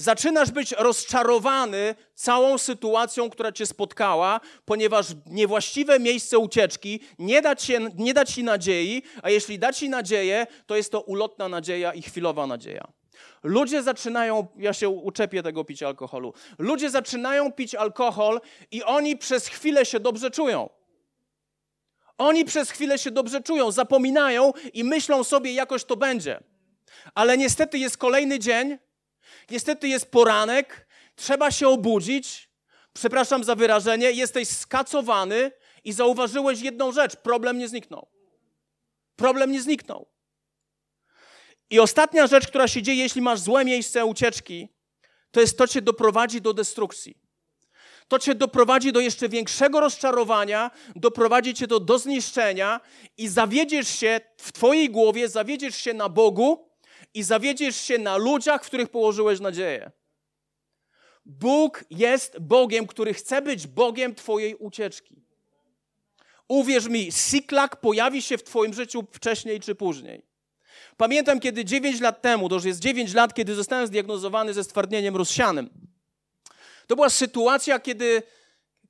zaczynasz 0.01 0.51
być 0.51 0.71
rozczarowany 0.71 1.95
całą 2.15 2.57
sytuacją, 2.57 3.29
która 3.29 3.51
cię 3.51 3.65
spotkała, 3.65 4.39
ponieważ 4.65 5.07
niewłaściwe 5.25 5.99
miejsce 5.99 6.39
ucieczki 6.39 6.99
nie 7.19 7.41
da, 7.41 7.55
ci, 7.55 7.73
nie 7.95 8.13
da 8.13 8.25
ci 8.25 8.43
nadziei, 8.43 9.03
a 9.23 9.29
jeśli 9.29 9.59
da 9.59 9.73
ci 9.73 9.89
nadzieję, 9.89 10.47
to 10.65 10.75
jest 10.75 10.91
to 10.91 11.01
ulotna 11.01 11.49
nadzieja 11.49 11.93
i 11.93 12.01
chwilowa 12.01 12.47
nadzieja. 12.47 12.87
Ludzie 13.43 13.83
zaczynają, 13.83 14.47
ja 14.57 14.73
się 14.73 14.89
uczepię 14.89 15.43
tego 15.43 15.63
picia 15.63 15.87
alkoholu, 15.87 16.33
ludzie 16.57 16.89
zaczynają 16.89 17.51
pić 17.51 17.75
alkohol 17.75 18.41
i 18.71 18.83
oni 18.83 19.17
przez 19.17 19.47
chwilę 19.47 19.85
się 19.85 19.99
dobrze 19.99 20.31
czują. 20.31 20.69
Oni 22.17 22.45
przez 22.45 22.71
chwilę 22.71 22.97
się 22.97 23.11
dobrze 23.11 23.41
czują, 23.41 23.71
zapominają 23.71 24.53
i 24.73 24.83
myślą 24.83 25.23
sobie, 25.23 25.53
jakoś 25.53 25.83
to 25.83 25.95
będzie. 25.95 26.39
Ale 27.15 27.37
niestety 27.37 27.77
jest 27.77 27.97
kolejny 27.97 28.39
dzień, 28.39 28.77
Niestety 29.51 29.87
jest 29.87 30.11
poranek, 30.11 30.87
trzeba 31.15 31.51
się 31.51 31.67
obudzić. 31.67 32.49
Przepraszam 32.93 33.43
za 33.43 33.55
wyrażenie, 33.55 34.11
jesteś 34.11 34.47
skacowany 34.47 35.51
i 35.83 35.93
zauważyłeś 35.93 36.61
jedną 36.61 36.91
rzecz: 36.91 37.15
problem 37.15 37.57
nie 37.57 37.67
zniknął. 37.67 38.07
Problem 39.15 39.51
nie 39.51 39.61
zniknął. 39.61 40.07
I 41.69 41.79
ostatnia 41.79 42.27
rzecz, 42.27 42.47
która 42.47 42.67
się 42.67 42.81
dzieje, 42.81 43.03
jeśli 43.03 43.21
masz 43.21 43.39
złe 43.39 43.65
miejsce 43.65 44.05
ucieczki, 44.05 44.69
to 45.31 45.41
jest 45.41 45.57
to 45.57 45.67
cię 45.67 45.81
doprowadzi 45.81 46.41
do 46.41 46.53
destrukcji. 46.53 47.17
To 48.07 48.19
cię 48.19 48.35
doprowadzi 48.35 48.91
do 48.91 48.99
jeszcze 48.99 49.29
większego 49.29 49.79
rozczarowania, 49.79 50.71
doprowadzi 50.95 51.53
cię 51.53 51.67
do, 51.67 51.79
do 51.79 51.99
zniszczenia 51.99 52.79
i 53.17 53.27
zawiedziesz 53.27 53.87
się 53.87 54.21
w 54.37 54.51
twojej 54.51 54.89
głowie, 54.89 55.29
zawiedziesz 55.29 55.75
się 55.75 55.93
na 55.93 56.09
Bogu, 56.09 56.70
i 57.13 57.23
zawiedziesz 57.23 57.81
się 57.81 57.97
na 57.97 58.17
ludziach, 58.17 58.63
w 58.63 58.67
których 58.67 58.89
położyłeś 58.89 59.39
nadzieję. 59.39 59.91
Bóg 61.25 61.83
jest 61.89 62.39
Bogiem, 62.39 62.87
który 62.87 63.13
chce 63.13 63.41
być 63.41 63.67
Bogiem 63.67 64.15
Twojej 64.15 64.55
ucieczki. 64.55 65.25
Uwierz 66.47 66.87
mi, 66.87 67.11
siklak 67.11 67.75
pojawi 67.75 68.21
się 68.21 68.37
w 68.37 68.43
Twoim 68.43 68.73
życiu 68.73 69.07
wcześniej 69.11 69.59
czy 69.59 69.75
później. 69.75 70.25
Pamiętam, 70.97 71.39
kiedy 71.39 71.65
9 71.65 72.01
lat 72.01 72.21
temu, 72.21 72.49
to 72.49 72.55
już 72.55 72.65
jest 72.65 72.79
9 72.79 73.13
lat, 73.13 73.33
kiedy 73.33 73.55
zostałem 73.55 73.87
zdiagnozowany 73.87 74.53
ze 74.53 74.63
stwardnieniem 74.63 75.15
rozsianym. 75.15 75.69
To 76.87 76.95
była 76.95 77.09
sytuacja, 77.09 77.79
kiedy, 77.79 78.23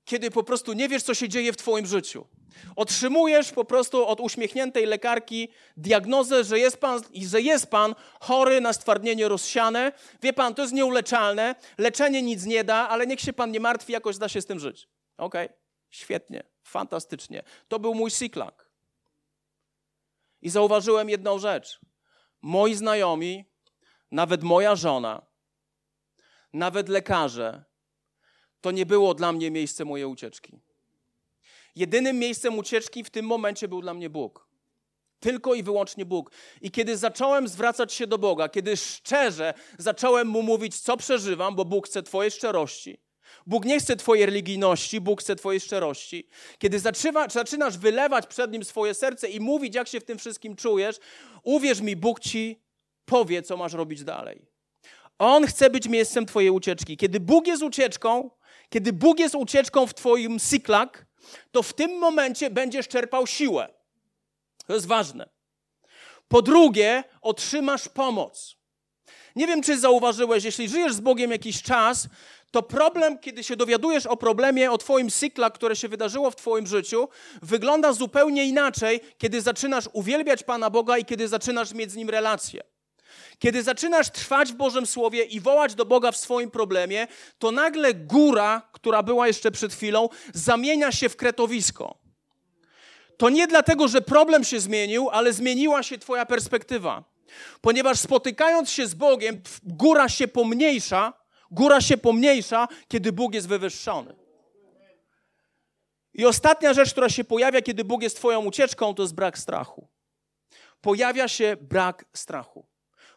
kiedy 0.05 0.31
po 0.31 0.43
prostu 0.43 0.73
nie 0.73 0.89
wiesz, 0.89 1.03
co 1.03 1.13
się 1.13 1.29
dzieje 1.29 1.53
w 1.53 1.57
Twoim 1.57 1.85
życiu. 1.85 2.27
Otrzymujesz 2.75 3.51
po 3.51 3.65
prostu 3.65 4.07
od 4.07 4.19
uśmiechniętej 4.19 4.85
lekarki 4.85 5.49
diagnozę, 5.77 6.43
że 6.43 6.59
jest 6.59 6.77
pan, 6.77 7.01
że 7.27 7.41
jest 7.41 7.67
pan 7.67 7.95
chory 8.19 8.61
na 8.61 8.73
stwardnienie 8.73 9.27
rozsiane. 9.27 9.91
Wie 10.21 10.33
pan, 10.33 10.55
to 10.55 10.61
jest 10.61 10.73
nieuleczalne, 10.73 11.55
leczenie 11.77 12.21
nic 12.21 12.45
nie 12.45 12.63
da, 12.63 12.89
ale 12.89 13.07
niech 13.07 13.19
się 13.19 13.33
pan 13.33 13.51
nie 13.51 13.59
martwi, 13.59 13.93
jakoś 13.93 14.17
da 14.17 14.29
się 14.29 14.41
z 14.41 14.45
tym 14.45 14.59
żyć. 14.59 14.87
Okej, 15.17 15.45
okay. 15.45 15.57
świetnie, 15.89 16.43
fantastycznie. 16.63 17.43
To 17.67 17.79
był 17.79 17.95
mój 17.95 18.11
cyklak. 18.11 18.69
I 20.41 20.49
zauważyłem 20.49 21.09
jedną 21.09 21.39
rzecz. 21.39 21.79
Moi 22.41 22.75
znajomi, 22.75 23.45
nawet 24.11 24.43
moja 24.43 24.75
żona, 24.75 25.25
nawet 26.53 26.89
lekarze, 26.89 27.63
to 28.61 28.71
nie 28.71 28.85
było 28.85 29.13
dla 29.13 29.31
mnie 29.31 29.51
miejsce 29.51 29.85
mojej 29.85 30.05
ucieczki. 30.05 30.59
Jedynym 31.75 32.19
miejscem 32.19 32.59
ucieczki 32.59 33.03
w 33.03 33.09
tym 33.09 33.25
momencie 33.25 33.67
był 33.67 33.81
dla 33.81 33.93
mnie 33.93 34.09
Bóg. 34.09 34.47
Tylko 35.19 35.53
i 35.53 35.63
wyłącznie 35.63 36.05
Bóg. 36.05 36.31
I 36.61 36.71
kiedy 36.71 36.97
zacząłem 36.97 37.47
zwracać 37.47 37.93
się 37.93 38.07
do 38.07 38.17
Boga, 38.17 38.49
kiedy 38.49 38.77
szczerze 38.77 39.53
zacząłem 39.77 40.27
mu 40.27 40.41
mówić, 40.41 40.79
co 40.79 40.97
przeżywam, 40.97 41.55
bo 41.55 41.65
Bóg 41.65 41.87
chce 41.87 42.03
Twojej 42.03 42.31
szczerości. 42.31 42.97
Bóg 43.47 43.65
nie 43.65 43.79
chce 43.79 43.95
Twojej 43.95 44.25
religijności, 44.25 45.01
Bóg 45.01 45.21
chce 45.21 45.35
Twojej 45.35 45.59
szczerości. 45.59 46.27
Kiedy 46.57 46.79
zaczyna, 46.79 47.27
zaczynasz 47.29 47.77
wylewać 47.77 48.27
przed 48.27 48.51
Nim 48.51 48.63
swoje 48.63 48.93
serce 48.93 49.29
i 49.29 49.39
mówić, 49.39 49.75
jak 49.75 49.87
się 49.87 49.99
w 49.99 50.03
tym 50.03 50.17
wszystkim 50.17 50.55
czujesz, 50.55 50.99
uwierz 51.43 51.81
mi, 51.81 51.95
Bóg 51.95 52.19
Ci 52.19 52.61
powie, 53.05 53.41
co 53.41 53.57
masz 53.57 53.73
robić 53.73 54.03
dalej. 54.03 54.45
On 55.19 55.47
chce 55.47 55.69
być 55.69 55.87
miejscem 55.87 56.25
Twojej 56.25 56.49
ucieczki. 56.49 56.97
Kiedy 56.97 57.19
Bóg 57.19 57.47
jest 57.47 57.63
ucieczką, 57.63 58.29
kiedy 58.71 58.93
Bóg 58.93 59.19
jest 59.19 59.35
ucieczką 59.35 59.87
w 59.87 59.93
Twoim 59.93 60.39
cyklak, 60.39 61.05
to 61.51 61.63
w 61.63 61.73
tym 61.73 61.99
momencie 61.99 62.49
będziesz 62.49 62.87
czerpał 62.87 63.27
siłę. 63.27 63.73
To 64.67 64.73
jest 64.73 64.87
ważne. 64.87 65.29
Po 66.27 66.41
drugie, 66.41 67.03
otrzymasz 67.21 67.89
pomoc. 67.89 68.55
Nie 69.35 69.47
wiem, 69.47 69.63
czy 69.63 69.79
zauważyłeś, 69.79 70.43
jeśli 70.43 70.69
żyjesz 70.69 70.93
z 70.93 70.99
Bogiem 70.99 71.31
jakiś 71.31 71.61
czas, 71.61 72.07
to 72.51 72.63
problem, 72.63 73.19
kiedy 73.19 73.43
się 73.43 73.55
dowiadujesz 73.55 74.05
o 74.05 74.17
problemie, 74.17 74.71
o 74.71 74.77
Twoim 74.77 75.09
cykla, 75.09 75.49
które 75.49 75.75
się 75.75 75.87
wydarzyło 75.87 76.31
w 76.31 76.35
Twoim 76.35 76.67
życiu, 76.67 77.09
wygląda 77.41 77.93
zupełnie 77.93 78.45
inaczej, 78.45 78.99
kiedy 79.17 79.41
zaczynasz 79.41 79.89
uwielbiać 79.93 80.43
Pana 80.43 80.69
Boga 80.69 80.97
i 80.97 81.05
kiedy 81.05 81.27
zaczynasz 81.27 81.73
mieć 81.73 81.91
z 81.91 81.95
Nim 81.95 82.09
relację. 82.09 82.63
Kiedy 83.41 83.63
zaczynasz 83.63 84.09
trwać 84.09 84.53
w 84.53 84.55
Bożym 84.55 84.85
Słowie 84.85 85.23
i 85.23 85.39
wołać 85.39 85.75
do 85.75 85.85
Boga 85.85 86.11
w 86.11 86.17
swoim 86.17 86.51
problemie, 86.51 87.07
to 87.39 87.51
nagle 87.51 87.93
góra, 87.93 88.61
która 88.71 89.03
była 89.03 89.27
jeszcze 89.27 89.51
przed 89.51 89.73
chwilą, 89.73 90.09
zamienia 90.33 90.91
się 90.91 91.09
w 91.09 91.15
kretowisko. 91.15 91.97
To 93.17 93.29
nie 93.29 93.47
dlatego, 93.47 93.87
że 93.87 94.01
problem 94.01 94.43
się 94.43 94.59
zmienił, 94.59 95.09
ale 95.09 95.33
zmieniła 95.33 95.83
się 95.83 95.97
Twoja 95.97 96.25
perspektywa. 96.25 97.03
Ponieważ 97.61 97.99
spotykając 97.99 98.71
się 98.71 98.87
z 98.87 98.93
Bogiem, 98.93 99.41
góra 99.63 100.09
się 100.09 100.27
pomniejsza, 100.27 101.13
góra 101.51 101.81
się 101.81 101.97
pomniejsza, 101.97 102.67
kiedy 102.87 103.11
Bóg 103.11 103.33
jest 103.33 103.47
wywyższony. 103.47 104.15
I 106.13 106.25
ostatnia 106.25 106.73
rzecz, 106.73 106.91
która 106.91 107.09
się 107.09 107.23
pojawia, 107.23 107.61
kiedy 107.61 107.83
Bóg 107.83 108.03
jest 108.03 108.15
Twoją 108.15 108.45
ucieczką, 108.45 108.93
to 108.93 109.03
jest 109.03 109.15
brak 109.15 109.37
strachu. 109.37 109.87
Pojawia 110.81 111.27
się 111.27 111.57
brak 111.61 112.05
strachu 112.13 112.70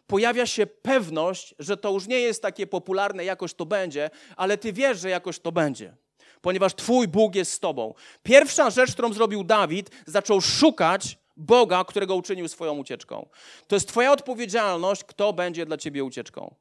pojawia 0.07 0.47
się 0.47 0.67
pewność, 0.67 1.55
że 1.59 1.77
to 1.77 1.91
już 1.91 2.07
nie 2.07 2.21
jest 2.21 2.43
takie 2.43 2.67
popularne, 2.67 3.25
jakoś 3.25 3.55
to 3.55 3.67
będzie, 3.67 4.11
ale 4.37 4.59
ty 4.59 4.73
wiesz, 4.73 4.99
że 4.99 5.11
jakoś 5.11 5.39
to 5.39 5.53
będzie, 5.53 5.97
ponieważ 6.41 6.75
Twój 6.75 7.09
Bóg 7.09 7.35
jest 7.35 7.53
z 7.53 7.61
Tobą. 7.61 7.95
Pierwsza 8.23 8.71
rzecz, 8.71 8.93
którą 8.93 9.13
zrobił 9.13 9.45
Dawid, 9.45 9.91
zaczął 10.07 10.41
szukać 10.41 11.19
Boga, 11.37 11.85
którego 11.85 12.15
uczynił 12.15 12.49
swoją 12.49 12.79
ucieczką. 12.79 13.29
To 13.67 13.77
jest 13.77 13.89
Twoja 13.89 14.13
odpowiedzialność, 14.13 15.05
kto 15.05 15.33
będzie 15.33 15.67
dla 15.67 15.77
Ciebie 15.77 16.05
ucieczką. 16.05 16.55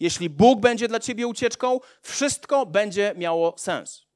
Jeśli 0.00 0.30
Bóg 0.30 0.60
będzie 0.60 0.88
dla 0.88 1.00
ciebie 1.00 1.26
ucieczką, 1.26 1.80
wszystko 2.02 2.66
będzie 2.66 3.14
miało 3.16 3.54
sens. 3.58 4.06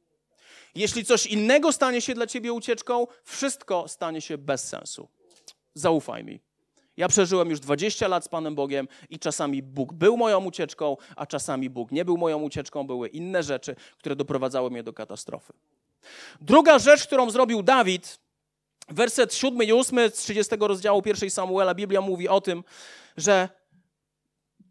Jeśli 0.75 1.05
coś 1.05 1.27
innego 1.27 1.73
stanie 1.73 2.01
się 2.01 2.15
dla 2.15 2.27
ciebie 2.27 2.53
ucieczką, 2.53 3.07
wszystko 3.25 3.89
stanie 3.89 4.21
się 4.21 4.39
bez 4.39 4.69
sensu. 4.69 5.09
Zaufaj 5.75 6.25
mi. 6.25 6.46
Ja 6.97 7.09
przeżyłem 7.09 7.51
już 7.51 7.61
20 7.61 8.09
lat 8.09 8.25
z 8.25 8.29
Panem 8.29 8.55
Bogiem 8.55 8.89
i 9.11 9.19
czasami 9.19 9.63
Bóg 9.63 9.93
był 9.93 10.17
moją 10.17 10.45
ucieczką, 10.45 10.97
a 11.17 11.27
czasami 11.27 11.71
Bóg 11.71 11.93
nie 11.93 12.05
był 12.05 12.17
moją 12.17 12.43
ucieczką, 12.43 12.87
były 12.87 13.09
inne 13.09 13.43
rzeczy, 13.43 13.77
które 13.99 14.17
doprowadzały 14.17 14.71
mnie 14.71 14.83
do 14.83 14.93
katastrofy. 14.93 15.53
Druga 16.41 16.79
rzecz, 16.79 17.07
którą 17.07 17.31
zrobił 17.31 17.63
Dawid, 17.63 18.19
werset 18.89 19.35
7 19.35 19.63
i 19.63 19.73
8 19.73 20.11
z 20.11 20.13
30 20.13 20.57
rozdziału 20.61 21.03
1 21.07 21.31
Samuela, 21.31 21.75
Biblia 21.75 22.01
mówi 22.01 22.29
o 22.29 22.41
tym, 22.41 22.65
że 23.17 23.49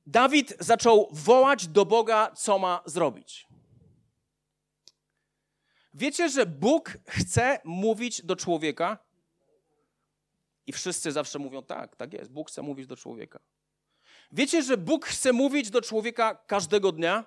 Dawid 0.06 0.54
zaczął 0.60 1.10
wołać 1.12 1.68
do 1.68 1.86
Boga, 1.86 2.32
co 2.36 2.60
ma 2.60 2.82
zrobić. 2.86 3.48
Wiecie, 5.94 6.30
że 6.30 6.46
Bóg 6.46 6.98
chce 7.08 7.60
mówić 7.64 8.26
do 8.26 8.36
człowieka? 8.36 9.05
I 10.68 10.72
wszyscy 10.72 11.12
zawsze 11.12 11.40
mówią 11.40 11.64
tak, 11.64 11.96
tak 11.96 12.14
jest. 12.14 12.32
Bóg 12.32 12.50
chce 12.50 12.62
mówić 12.62 12.88
do 12.88 12.98
człowieka. 12.98 13.40
Wiecie, 14.32 14.64
że 14.64 14.78
Bóg 14.78 15.06
chce 15.06 15.34
mówić 15.34 15.70
do 15.70 15.82
człowieka 15.82 16.36
każdego 16.36 16.92
dnia? 16.92 17.26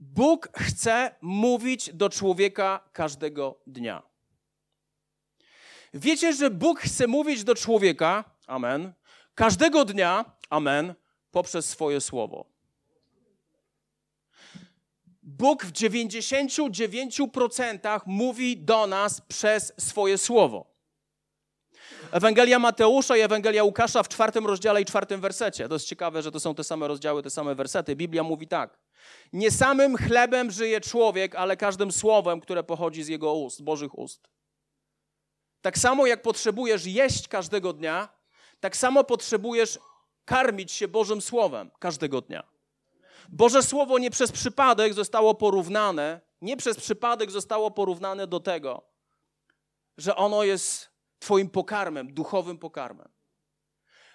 Bóg 0.00 0.48
chce 0.56 1.14
mówić 1.20 1.94
do 1.94 2.10
człowieka 2.10 2.88
każdego 2.92 3.60
dnia. 3.66 4.02
Wiecie, 5.94 6.32
że 6.32 6.50
Bóg 6.50 6.80
chce 6.80 7.06
mówić 7.06 7.44
do 7.44 7.54
człowieka, 7.54 8.24
amen, 8.46 8.92
każdego 9.34 9.84
dnia, 9.84 10.24
amen, 10.50 10.94
poprzez 11.30 11.68
swoje 11.68 12.00
słowo. 12.00 12.53
Bóg 15.26 15.64
w 15.64 15.72
99% 15.72 18.00
mówi 18.06 18.56
do 18.56 18.86
nas 18.86 19.20
przez 19.20 19.72
swoje 19.78 20.18
słowo. 20.18 20.74
Ewangelia 22.12 22.58
Mateusza 22.58 23.16
i 23.16 23.20
Ewangelia 23.20 23.64
Łukasza 23.64 24.02
w 24.02 24.08
czwartym 24.08 24.46
rozdziale 24.46 24.82
i 24.82 24.84
czwartym 24.84 25.20
wersecie. 25.20 25.68
To 25.68 25.74
jest 25.74 25.86
ciekawe, 25.86 26.22
że 26.22 26.30
to 26.30 26.40
są 26.40 26.54
te 26.54 26.64
same 26.64 26.88
rozdziały, 26.88 27.22
te 27.22 27.30
same 27.30 27.54
wersety. 27.54 27.96
Biblia 27.96 28.22
mówi 28.22 28.48
tak. 28.48 28.78
Nie 29.32 29.50
samym 29.50 29.96
chlebem 29.96 30.50
żyje 30.50 30.80
człowiek, 30.80 31.34
ale 31.34 31.56
każdym 31.56 31.92
słowem, 31.92 32.40
które 32.40 32.62
pochodzi 32.62 33.02
z 33.02 33.08
jego 33.08 33.34
ust, 33.34 33.62
Bożych 33.62 33.98
ust. 33.98 34.28
Tak 35.60 35.78
samo 35.78 36.06
jak 36.06 36.22
potrzebujesz 36.22 36.86
jeść 36.86 37.28
każdego 37.28 37.72
dnia, 37.72 38.08
tak 38.60 38.76
samo 38.76 39.04
potrzebujesz 39.04 39.78
karmić 40.24 40.72
się 40.72 40.88
Bożym 40.88 41.20
Słowem 41.20 41.70
każdego 41.78 42.20
dnia. 42.20 42.53
Boże 43.28 43.62
Słowo 43.62 43.98
nie 43.98 44.10
przez 44.10 44.32
przypadek 44.32 44.94
zostało 44.94 45.34
porównane, 45.34 46.20
nie 46.40 46.56
przez 46.56 46.76
przypadek 46.76 47.30
zostało 47.30 47.70
porównane 47.70 48.26
do 48.26 48.40
tego, 48.40 48.82
że 49.98 50.16
ono 50.16 50.44
jest 50.44 50.90
Twoim 51.18 51.50
pokarmem, 51.50 52.14
duchowym 52.14 52.58
pokarmem. 52.58 53.08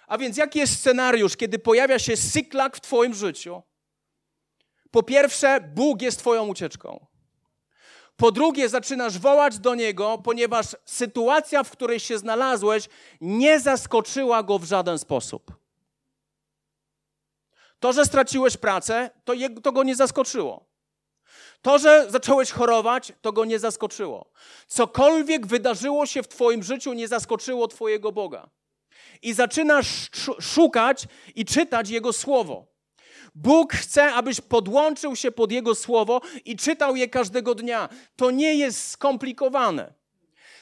A 0.06 0.18
więc 0.18 0.36
jaki 0.36 0.58
jest 0.58 0.78
scenariusz, 0.78 1.36
kiedy 1.36 1.58
pojawia 1.58 1.98
się 1.98 2.16
syklak 2.16 2.76
w 2.76 2.80
Twoim 2.80 3.14
życiu? 3.14 3.62
Po 4.90 5.02
pierwsze, 5.02 5.60
Bóg 5.60 6.02
jest 6.02 6.18
Twoją 6.18 6.46
ucieczką. 6.46 7.06
Po 8.16 8.32
drugie, 8.32 8.68
zaczynasz 8.68 9.18
wołać 9.18 9.58
do 9.58 9.74
Niego, 9.74 10.18
ponieważ 10.24 10.66
sytuacja, 10.84 11.64
w 11.64 11.70
której 11.70 12.00
się 12.00 12.18
znalazłeś, 12.18 12.88
nie 13.20 13.60
zaskoczyła 13.60 14.42
go 14.42 14.58
w 14.58 14.64
żaden 14.64 14.98
sposób. 14.98 15.59
To, 17.80 17.92
że 17.92 18.04
straciłeś 18.04 18.56
pracę, 18.56 19.10
to, 19.24 19.32
to 19.62 19.72
go 19.72 19.82
nie 19.82 19.96
zaskoczyło. 19.96 20.70
To, 21.62 21.78
że 21.78 22.10
zacząłeś 22.10 22.50
chorować, 22.50 23.12
to 23.20 23.32
go 23.32 23.44
nie 23.44 23.58
zaskoczyło. 23.58 24.30
Cokolwiek 24.66 25.46
wydarzyło 25.46 26.06
się 26.06 26.22
w 26.22 26.28
Twoim 26.28 26.62
życiu, 26.62 26.92
nie 26.92 27.08
zaskoczyło 27.08 27.68
Twojego 27.68 28.12
Boga. 28.12 28.50
I 29.22 29.32
zaczynasz 29.32 30.10
szukać 30.40 31.06
i 31.34 31.44
czytać 31.44 31.90
Jego 31.90 32.12
słowo. 32.12 32.66
Bóg 33.34 33.72
chce, 33.72 34.12
abyś 34.12 34.40
podłączył 34.40 35.16
się 35.16 35.32
pod 35.32 35.52
Jego 35.52 35.74
słowo 35.74 36.20
i 36.44 36.56
czytał 36.56 36.96
je 36.96 37.08
każdego 37.08 37.54
dnia. 37.54 37.88
To 38.16 38.30
nie 38.30 38.54
jest 38.54 38.88
skomplikowane. 38.88 39.99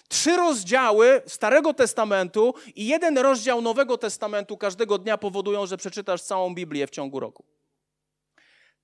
Trzy 0.09 0.37
rozdziały 0.37 1.23
Starego 1.27 1.75
Testamentu 1.75 2.55
i 2.75 2.87
jeden 2.87 3.19
rozdział 3.19 3.63
Nowego 3.63 3.99
Testamentu 3.99 4.57
każdego 4.57 4.99
dnia 4.99 5.19
powodują, 5.19 5.67
że 5.67 5.77
przeczytasz 5.77 6.23
całą 6.23 6.55
Biblię 6.55 6.87
w 6.87 6.91
ciągu 6.91 7.21
roku. 7.21 7.45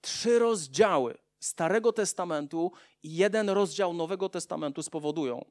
Trzy 0.00 0.38
rozdziały 0.38 1.18
Starego 1.40 1.92
Testamentu 1.92 2.72
i 3.02 3.16
jeden 3.16 3.50
rozdział 3.50 3.94
Nowego 3.94 4.28
Testamentu 4.28 4.82
spowodują, 4.82 5.44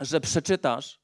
że 0.00 0.20
przeczytasz 0.20 1.00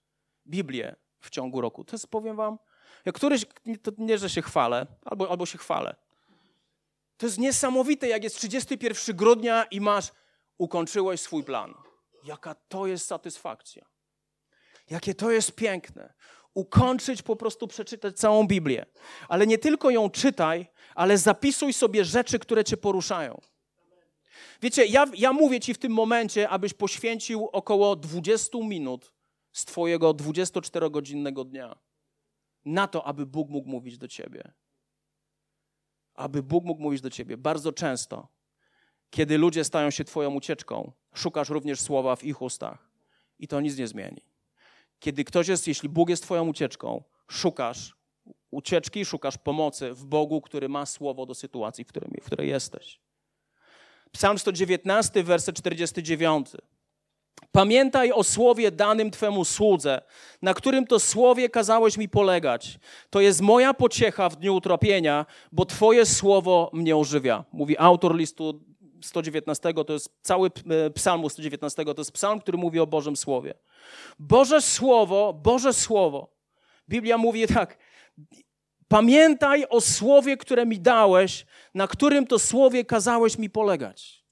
Biblię 0.47 0.97
w 1.21 1.31
ciągu 1.31 1.61
roku. 1.61 1.85
To 1.85 1.95
jest, 1.95 2.09
powiem 2.09 2.37
wam, 2.37 2.59
jak 3.05 3.15
któryś, 3.15 3.45
to 3.83 3.91
nie, 3.99 4.19
że 4.19 4.31
się 4.31 4.43
chwalę, 4.43 4.87
albo, 5.05 5.31
albo 5.31 5.47
się 5.47 5.59
chwalę. 5.59 5.97
To 7.17 7.27
jest 7.27 7.39
niesamowite, 7.39 8.09
jak 8.09 8.25
jest 8.25 8.37
31 8.37 9.17
grudnia 9.17 9.65
i 9.65 9.81
masz, 9.81 10.13
ukończyłeś 10.59 11.21
swój 11.21 11.45
plan. 11.45 11.75
Jaka 12.25 12.55
to 12.55 12.87
jest 12.87 13.07
satysfakcja. 13.07 13.94
Jakie 14.91 15.15
to 15.15 15.31
jest 15.31 15.53
piękne. 15.53 16.15
Ukończyć, 16.55 17.23
po 17.23 17.37
prostu 17.37 17.69
przeczytać 17.69 18.19
całą 18.19 18.47
Biblię. 18.47 18.87
Ale 19.29 19.47
nie 19.47 19.59
tylko 19.59 19.91
ją 19.91 20.11
czytaj, 20.11 20.67
ale 20.95 21.19
zapisuj 21.19 21.73
sobie 21.73 22.05
rzeczy, 22.05 22.39
które 22.39 22.65
cię 22.65 22.77
poruszają. 22.77 23.41
Wiecie, 24.63 24.87
ja, 24.87 25.07
ja 25.17 25.33
mówię 25.33 25.61
ci 25.61 25.75
w 25.75 25.79
tym 25.79 25.93
momencie, 25.93 26.49
abyś 26.49 26.75
poświęcił 26.75 27.49
około 27.53 27.97
20 27.97 28.59
minut 28.59 29.13
z 29.53 29.65
twojego 29.65 30.11
24-godzinnego 30.11 31.45
dnia 31.45 31.79
na 32.65 32.89
to, 32.89 33.07
aby 33.07 33.27
Bóg 33.27 33.49
mógł 33.49 33.69
mówić 33.69 33.99
do 33.99 34.09
ciebie. 34.09 34.53
Aby 36.15 36.43
Bóg 36.43 36.65
mógł 36.65 36.83
mówić 36.83 37.01
do 37.01 37.11
ciebie. 37.11 37.37
Bardzo 37.37 37.73
często, 37.73 38.29
kiedy 39.11 39.39
ludzie 39.39 39.65
stają 39.65 39.91
się 39.91 40.05
twoją 40.05 40.35
ucieczką, 40.35 40.93
szukasz 41.15 41.49
również 41.49 41.81
słowa 41.81 42.17
w 42.17 42.25
ich 42.25 42.43
ustach 42.43 42.91
i 43.39 43.49
to 43.49 43.61
nic 43.61 43.79
nie 43.79 43.87
zmieni. 43.87 44.34
Kiedy 44.99 45.25
ktoś 45.25 45.49
jest, 45.49 45.69
jeśli 45.69 45.89
Bóg 45.89 46.09
jest 46.09 46.23
Twoją 46.23 46.49
ucieczką, 46.49 47.03
szukasz 47.29 47.97
ucieczki, 48.51 49.05
szukasz 49.05 49.39
pomocy 49.39 49.95
w 49.95 50.05
Bogu, 50.05 50.41
który 50.41 50.69
ma 50.69 50.87
słowo 50.87 51.27
do 51.27 51.35
sytuacji, 51.35 51.85
w 51.85 51.89
której, 51.89 52.11
w 52.23 52.25
której 52.25 52.49
jesteś. 52.49 53.01
Psalm 54.13 54.39
119, 54.39 55.25
werset 55.25 55.57
49. 55.57 56.47
Pamiętaj 57.53 58.13
o 58.13 58.25
słowie 58.25 58.71
danym 58.71 59.11
Twemu 59.11 59.45
słudze, 59.45 60.03
na 60.43 60.55
którym 60.55 60.87
to 60.87 61.01
słowie 61.01 61.49
kazałeś 61.49 61.97
mi 61.97 62.09
polegać. 62.09 62.79
To 63.11 63.21
jest 63.21 63.41
moja 63.41 63.75
pociecha 63.75 64.29
w 64.29 64.37
dniu 64.37 64.55
utropienia, 64.55 65.27
bo 65.53 65.67
Twoje 65.67 66.07
słowo 66.07 66.71
mnie 66.73 66.97
ożywia. 66.97 67.45
Mówi 67.53 67.79
autor 67.79 68.17
listu 68.17 68.61
119, 69.05 69.75
to 69.87 69.93
jest 69.93 70.11
cały 70.23 70.51
e, 70.71 70.91
psalmu 70.91 71.29
119, 71.29 71.85
to 71.85 71.95
jest 71.99 72.13
psalm, 72.13 72.41
który 72.41 72.59
mówi 72.59 72.81
o 72.81 72.87
Bożym 72.87 73.17
Słowie. 73.17 73.55
Boże 74.19 74.63
Słowo, 74.63 75.33
Boże 75.33 75.73
Słowo. 75.73 76.35
Biblia 76.89 77.19
mówi 77.19 77.47
tak, 77.47 77.79
pamiętaj 78.89 79.65
o 79.71 79.81
Słowie, 79.81 80.37
które 80.37 80.67
mi 80.67 80.81
dałeś, 80.81 81.47
na 81.75 81.87
którym 81.87 82.27
to 82.27 82.39
Słowie 82.39 82.85
kazałeś 82.85 83.39
mi 83.39 83.51
polegać. 83.51 84.25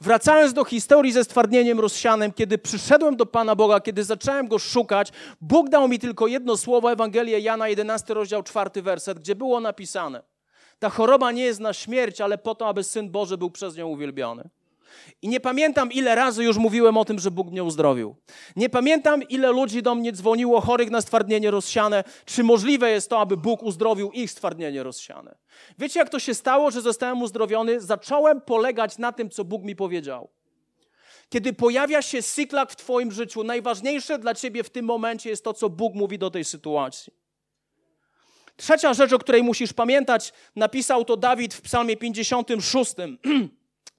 Wracając 0.00 0.52
do 0.52 0.64
historii 0.64 1.12
ze 1.12 1.24
stwardnieniem 1.24 1.80
rozsianym, 1.80 2.32
kiedy 2.32 2.58
przyszedłem 2.58 3.16
do 3.16 3.26
Pana 3.26 3.54
Boga, 3.54 3.80
kiedy 3.80 4.04
zacząłem 4.04 4.48
Go 4.48 4.58
szukać, 4.58 5.12
Bóg 5.40 5.68
dał 5.68 5.88
mi 5.88 5.98
tylko 5.98 6.26
jedno 6.26 6.56
słowo, 6.56 6.92
Ewangelię 6.92 7.40
Jana, 7.40 7.68
11 7.68 8.14
rozdział, 8.14 8.42
4 8.42 8.82
werset, 8.82 9.18
gdzie 9.18 9.34
było 9.34 9.60
napisane– 9.60 10.22
ta 10.78 10.90
choroba 10.90 11.32
nie 11.32 11.44
jest 11.44 11.60
na 11.60 11.72
śmierć, 11.72 12.20
ale 12.20 12.38
po 12.38 12.54
to, 12.54 12.68
aby 12.68 12.84
Syn 12.84 13.10
Boży 13.10 13.38
był 13.38 13.50
przez 13.50 13.76
nią 13.76 13.88
uwielbiony. 13.88 14.50
I 15.22 15.28
nie 15.28 15.40
pamiętam, 15.40 15.92
ile 15.92 16.14
razy 16.14 16.44
już 16.44 16.56
mówiłem 16.56 16.96
o 16.96 17.04
tym, 17.04 17.18
że 17.18 17.30
Bóg 17.30 17.50
mnie 17.50 17.64
uzdrowił. 17.64 18.16
Nie 18.56 18.70
pamiętam, 18.70 19.22
ile 19.22 19.52
ludzi 19.52 19.82
do 19.82 19.94
mnie 19.94 20.12
dzwoniło 20.12 20.60
chorych 20.60 20.90
na 20.90 21.00
stwardnienie 21.00 21.50
rozsiane. 21.50 22.04
Czy 22.24 22.44
możliwe 22.44 22.90
jest 22.90 23.10
to, 23.10 23.20
aby 23.20 23.36
Bóg 23.36 23.62
uzdrowił 23.62 24.10
ich 24.12 24.30
stwardnienie 24.30 24.82
rozsiane? 24.82 25.34
Wiecie, 25.78 26.00
jak 26.00 26.08
to 26.08 26.18
się 26.18 26.34
stało, 26.34 26.70
że 26.70 26.80
zostałem 26.80 27.22
uzdrowiony? 27.22 27.80
Zacząłem 27.80 28.40
polegać 28.40 28.98
na 28.98 29.12
tym, 29.12 29.30
co 29.30 29.44
Bóg 29.44 29.64
mi 29.64 29.76
powiedział. 29.76 30.28
Kiedy 31.28 31.52
pojawia 31.52 32.02
się 32.02 32.22
cyklak 32.22 32.70
w 32.70 32.76
Twoim 32.76 33.12
życiu, 33.12 33.44
najważniejsze 33.44 34.18
dla 34.18 34.34
Ciebie 34.34 34.62
w 34.64 34.70
tym 34.70 34.84
momencie 34.84 35.30
jest 35.30 35.44
to, 35.44 35.52
co 35.52 35.70
Bóg 35.70 35.94
mówi 35.94 36.18
do 36.18 36.30
tej 36.30 36.44
sytuacji. 36.44 37.12
Trzecia 38.56 38.94
rzecz, 38.94 39.12
o 39.12 39.18
której 39.18 39.42
musisz 39.42 39.72
pamiętać, 39.72 40.32
napisał 40.56 41.04
to 41.04 41.16
Dawid 41.16 41.54
w 41.54 41.60
Psalmie 41.60 41.96
56. 41.96 42.94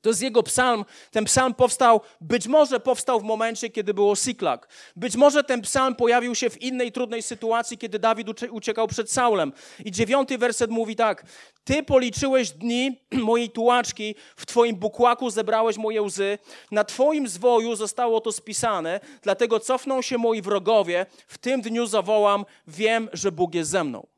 To 0.02 0.10
jest 0.10 0.22
jego 0.22 0.44
psalm. 0.44 0.86
Ten 1.12 1.26
psalm 1.26 1.54
powstał, 1.54 2.02
być 2.22 2.48
może 2.48 2.80
powstał 2.80 3.20
w 3.20 3.24
momencie, 3.24 3.70
kiedy 3.70 3.94
było 3.94 4.16
Siklak. 4.16 4.68
Być 4.96 5.16
może 5.16 5.44
ten 5.44 5.62
psalm 5.62 5.96
pojawił 5.96 6.36
się 6.36 6.50
w 6.50 6.62
innej 6.62 6.92
trudnej 6.92 7.22
sytuacji, 7.22 7.78
kiedy 7.78 8.00
Dawid 8.00 8.28
uciekał 8.52 8.88
przed 8.88 9.12
Saulem. 9.12 9.54
I 9.86 9.92
dziewiąty 9.92 10.38
werset 10.38 10.72
mówi 10.72 10.96
tak. 10.96 11.26
Ty 11.64 11.84
policzyłeś 11.84 12.52
dni 12.52 13.02
mojej 13.12 13.50
tułaczki, 13.50 14.16
w 14.36 14.46
twoim 14.46 14.76
bukłaku 14.76 15.30
zebrałeś 15.30 15.78
moje 15.78 16.02
łzy. 16.02 16.38
Na 16.72 16.84
twoim 16.84 17.28
zwoju 17.28 17.76
zostało 17.76 18.22
to 18.22 18.32
spisane, 18.32 19.00
dlatego 19.22 19.60
cofną 19.60 20.02
się 20.02 20.18
moi 20.18 20.42
wrogowie. 20.42 21.06
W 21.28 21.38
tym 21.38 21.62
dniu 21.62 21.88
zawołam, 21.88 22.46
wiem, 22.68 23.10
że 23.14 23.32
Bóg 23.32 23.56
jest 23.56 23.70
ze 23.70 23.84
mną. 23.84 24.15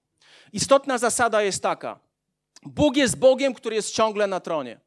Istotna 0.54 0.98
zasada 0.98 1.42
jest 1.42 1.64
taka. 1.64 2.00
Bóg 2.64 2.98
jest 2.98 3.18
Bogiem, 3.18 3.54
który 3.54 3.76
jest 3.76 3.92
ciągle 3.92 4.28
na 4.28 4.40
tronie. 4.40 4.80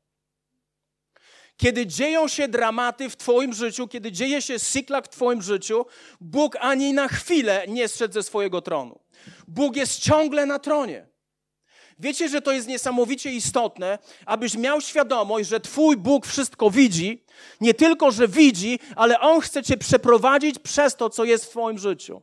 Kiedy 1.57 1.87
dzieją 1.87 2.29
się 2.29 2.49
dramaty 2.49 3.11
w 3.11 3.17
Twoim 3.17 3.55
życiu, 3.55 3.89
kiedy 3.89 4.13
dzieje 4.13 4.43
się 4.43 4.59
syklak 4.59 5.07
w 5.07 5.09
Twoim 5.09 5.43
życiu, 5.43 5.87
Bóg 6.21 6.57
ani 6.61 6.93
na 6.93 7.09
chwilę 7.09 7.65
nie 7.69 7.89
zszedł 7.89 8.15
ze 8.15 8.23
swojego 8.23 8.63
tronu. 8.63 9.01
Bóg 9.49 9.77
jest 9.77 9.99
ciągle 9.99 10.47
na 10.47 10.59
tronie. 10.59 11.07
Wiecie, 11.99 12.29
że 12.29 12.43
to 12.43 12.53
jest 12.53 12.69
niesamowicie 12.69 13.33
istotne, 13.33 13.99
abyś 14.27 14.55
miał 14.55 14.81
świadomość, 14.81 15.49
że 15.49 15.61
Twój 15.61 15.97
Bóg 15.97 16.27
wszystko 16.27 16.71
widzi. 16.71 17.25
Nie 17.61 17.75
tylko, 17.75 18.11
że 18.11 18.29
widzi, 18.29 18.79
ale 18.97 19.21
On 19.21 19.41
chce 19.41 19.63
Cię 19.63 19.77
przeprowadzić 19.77 20.59
przez 20.59 20.97
to, 20.97 21.11
co 21.11 21.25
jest 21.25 21.45
w 21.45 21.49
Twoim 21.49 21.79
życiu. 21.79 22.23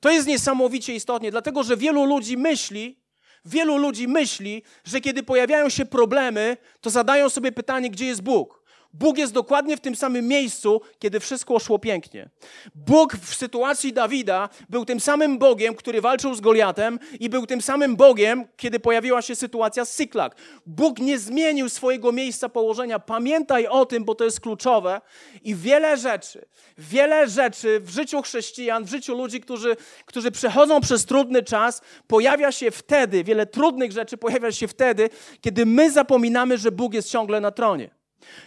To 0.00 0.10
jest 0.10 0.26
niesamowicie 0.26 0.94
istotne, 0.94 1.30
dlatego 1.30 1.62
że 1.62 1.76
wielu 1.76 2.04
ludzi 2.04 2.36
myśli, 2.36 3.06
Wielu 3.46 3.76
ludzi 3.76 4.08
myśli, 4.08 4.62
że 4.84 5.00
kiedy 5.00 5.22
pojawiają 5.22 5.68
się 5.68 5.84
problemy, 5.84 6.56
to 6.80 6.90
zadają 6.90 7.28
sobie 7.28 7.52
pytanie, 7.52 7.90
gdzie 7.90 8.06
jest 8.06 8.22
Bóg. 8.22 8.62
Bóg 8.98 9.18
jest 9.18 9.32
dokładnie 9.32 9.76
w 9.76 9.80
tym 9.80 9.96
samym 9.96 10.28
miejscu, 10.28 10.80
kiedy 10.98 11.20
wszystko 11.20 11.58
szło 11.58 11.78
pięknie. 11.78 12.30
Bóg 12.74 13.16
w 13.16 13.34
sytuacji 13.34 13.92
Dawida 13.92 14.48
był 14.68 14.84
tym 14.84 15.00
samym 15.00 15.38
Bogiem, 15.38 15.74
który 15.74 16.00
walczył 16.00 16.34
z 16.34 16.40
Goliatem 16.40 16.98
i 17.20 17.28
był 17.28 17.46
tym 17.46 17.62
samym 17.62 17.96
Bogiem, 17.96 18.44
kiedy 18.56 18.80
pojawiła 18.80 19.22
się 19.22 19.36
sytuacja 19.36 19.84
z 19.84 19.92
Syklak. 19.92 20.36
Bóg 20.66 20.98
nie 20.98 21.18
zmienił 21.18 21.68
swojego 21.68 22.12
miejsca 22.12 22.48
położenia. 22.48 22.98
Pamiętaj 22.98 23.66
o 23.66 23.86
tym, 23.86 24.04
bo 24.04 24.14
to 24.14 24.24
jest 24.24 24.40
kluczowe. 24.40 25.00
I 25.42 25.54
wiele 25.54 25.96
rzeczy, 25.96 26.46
wiele 26.78 27.28
rzeczy 27.28 27.80
w 27.80 27.90
życiu 27.90 28.22
chrześcijan, 28.22 28.84
w 28.84 28.90
życiu 28.90 29.16
ludzi, 29.16 29.40
którzy, 29.40 29.76
którzy 30.06 30.30
przechodzą 30.30 30.80
przez 30.80 31.06
trudny 31.06 31.42
czas, 31.42 31.82
pojawia 32.06 32.52
się 32.52 32.70
wtedy, 32.70 33.24
wiele 33.24 33.46
trudnych 33.46 33.92
rzeczy 33.92 34.16
pojawia 34.16 34.52
się 34.52 34.68
wtedy, 34.68 35.10
kiedy 35.40 35.66
my 35.66 35.90
zapominamy, 35.90 36.58
że 36.58 36.72
Bóg 36.72 36.94
jest 36.94 37.10
ciągle 37.10 37.40
na 37.40 37.50
tronie. 37.50 37.96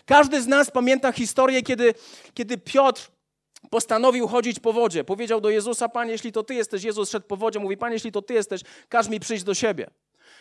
Każdy 0.05 0.41
z 0.41 0.47
nas 0.47 0.71
pamięta 0.71 1.11
historię, 1.11 1.61
kiedy, 1.61 1.93
kiedy 2.33 2.57
Piotr 2.57 3.11
postanowił 3.69 4.27
chodzić 4.27 4.59
po 4.59 4.73
wodzie. 4.73 5.03
Powiedział 5.03 5.41
do 5.41 5.49
Jezusa, 5.49 5.89
Panie, 5.89 6.11
jeśli 6.11 6.31
to 6.31 6.43
Ty 6.43 6.53
jesteś, 6.53 6.83
Jezus 6.83 7.09
szedł 7.09 7.27
po 7.27 7.37
wodzie, 7.37 7.59
mówi, 7.59 7.77
Panie, 7.77 7.93
jeśli 7.93 8.11
to 8.11 8.21
Ty 8.21 8.33
jesteś, 8.33 8.61
każ 8.89 9.07
mi 9.07 9.19
przyjść 9.19 9.43
do 9.43 9.53
siebie. 9.53 9.89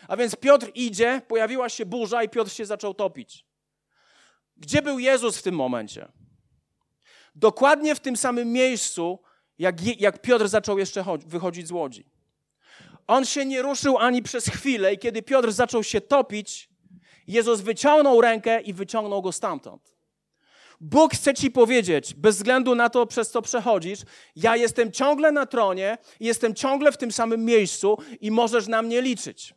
A 0.09 0.17
więc 0.17 0.37
Piotr 0.37 0.71
idzie, 0.75 1.23
pojawiła 1.29 1.69
się 1.69 1.87
burza 1.87 2.23
i 2.23 2.29
Piotr 2.29 2.51
się 2.51 2.67
zaczął 2.67 2.95
topić. 2.95 3.45
Gdzie 4.57 4.83
był 4.83 4.99
Jezus 4.99 5.39
w 5.39 5.43
tym 5.43 5.55
momencie? 5.55 6.09
Dokładnie 7.35 7.95
w 7.95 8.01
tym 8.01 8.17
samym 8.17 8.53
miejscu, 8.53 9.19
jak, 9.59 10.01
jak 10.01 10.23
Piotr 10.23 10.49
zaczął 10.49 10.79
jeszcze 10.79 11.05
wychodzić 11.27 11.69
z 11.69 11.71
łodzi. 11.71 12.05
On 13.07 13.25
się 13.25 13.45
nie 13.45 13.63
ruszył 13.63 13.99
ani 13.99 14.23
przez 14.23 14.47
chwilę 14.47 14.95
i 14.95 14.99
kiedy 14.99 15.23
Piotr 15.23 15.53
zaczął 15.53 15.85
się 15.85 16.01
topić, 16.01 16.68
Jezus 17.29 17.61
wyciągnął 17.61 18.21
rękę 18.21 18.61
i 18.61 18.73
wyciągnął 18.73 19.23
go 19.23 19.33
stamtąd. 19.33 19.99
Bóg 20.81 21.15
chce 21.15 21.35
ci 21.35 21.51
powiedzieć, 21.51 22.15
bez 22.15 22.37
względu 22.37 22.75
na 22.75 22.91
to, 22.91 23.07
przez 23.07 23.31
co 23.31 23.43
przechodzisz, 23.43 24.01
ja 24.37 24.57
jestem 24.57 24.93
ciągle 24.93 25.33
na 25.33 25.47
tronie, 25.47 25.99
jestem 26.21 26.55
ciągle 26.55 26.93
w 26.93 26.97
tym 26.97 27.13
samym 27.13 27.45
miejscu 27.45 27.99
i 28.21 28.31
możesz 28.31 28.67
na 28.67 28.83
mnie 28.83 29.03
liczyć. 29.03 29.55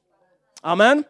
Amen? 0.62 1.04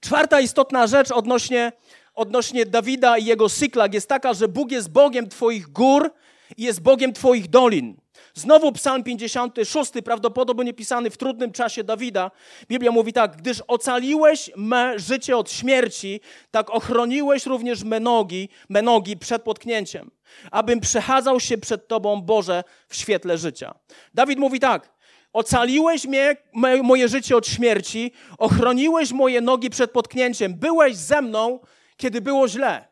Czwarta 0.00 0.40
istotna 0.40 0.86
rzecz 0.86 1.10
odnośnie, 1.10 1.72
odnośnie 2.14 2.66
Dawida 2.66 3.18
i 3.18 3.24
jego 3.24 3.48
syklak 3.48 3.94
jest 3.94 4.08
taka, 4.08 4.34
że 4.34 4.48
Bóg 4.48 4.70
jest 4.70 4.90
Bogiem 4.90 5.28
Twoich 5.28 5.68
gór 5.68 6.10
i 6.56 6.62
jest 6.62 6.80
Bogiem 6.80 7.12
Twoich 7.12 7.48
dolin. 7.48 7.96
Znowu 8.34 8.72
Psalm 8.72 9.04
56, 9.04 9.92
prawdopodobnie 10.04 10.74
pisany 10.74 11.10
w 11.10 11.16
trudnym 11.16 11.52
czasie 11.52 11.84
Dawida. 11.84 12.30
Biblia 12.68 12.90
mówi 12.90 13.12
tak: 13.12 13.36
Gdyż 13.36 13.62
ocaliłeś 13.68 14.50
me 14.56 14.98
życie 14.98 15.36
od 15.36 15.52
śmierci, 15.52 16.20
tak 16.50 16.70
ochroniłeś 16.70 17.46
również 17.46 17.84
me 17.84 18.00
nogi, 18.00 18.48
me 18.68 18.82
nogi 18.82 19.16
przed 19.16 19.42
potknięciem, 19.42 20.10
abym 20.50 20.80
przechadzał 20.80 21.40
się 21.40 21.58
przed 21.58 21.88
Tobą, 21.88 22.22
Boże, 22.22 22.64
w 22.88 22.96
świetle 22.96 23.38
życia. 23.38 23.74
Dawid 24.14 24.38
mówi 24.38 24.60
tak: 24.60 24.92
Ocaliłeś 25.32 26.06
mnie, 26.06 26.36
moje 26.82 27.08
życie 27.08 27.36
od 27.36 27.46
śmierci, 27.46 28.12
ochroniłeś 28.38 29.12
moje 29.12 29.40
nogi 29.40 29.70
przed 29.70 29.90
potknięciem. 29.90 30.54
Byłeś 30.54 30.96
ze 30.96 31.22
mną, 31.22 31.60
kiedy 31.96 32.20
było 32.20 32.48
źle. 32.48 32.88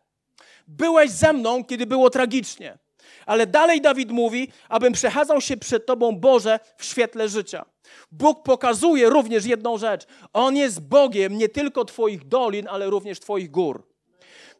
Byłeś 0.69 1.11
ze 1.11 1.33
mną, 1.33 1.65
kiedy 1.65 1.87
było 1.87 2.11
tragicznie. 2.11 2.79
Ale 3.29 3.47
dalej 3.47 3.81
Dawid 3.81 4.11
mówi, 4.11 4.53
abym 4.69 4.93
przechadzał 4.93 5.41
się 5.41 5.57
przed 5.57 5.87
Tobą, 5.87 6.17
Boże, 6.17 6.61
w 6.77 6.85
świetle 6.85 7.29
życia. 7.29 7.65
Bóg 8.13 8.43
pokazuje 8.43 9.11
również 9.11 9.45
jedną 9.45 9.79
rzecz. 9.79 10.07
On 10.33 10.57
jest 10.57 10.81
Bogiem 10.81 11.39
nie 11.39 11.49
tylko 11.49 11.85
Twoich 11.85 12.29
dolin, 12.29 12.69
ale 12.69 12.91
również 12.91 13.21
Twoich 13.21 13.51
gór. 13.51 13.87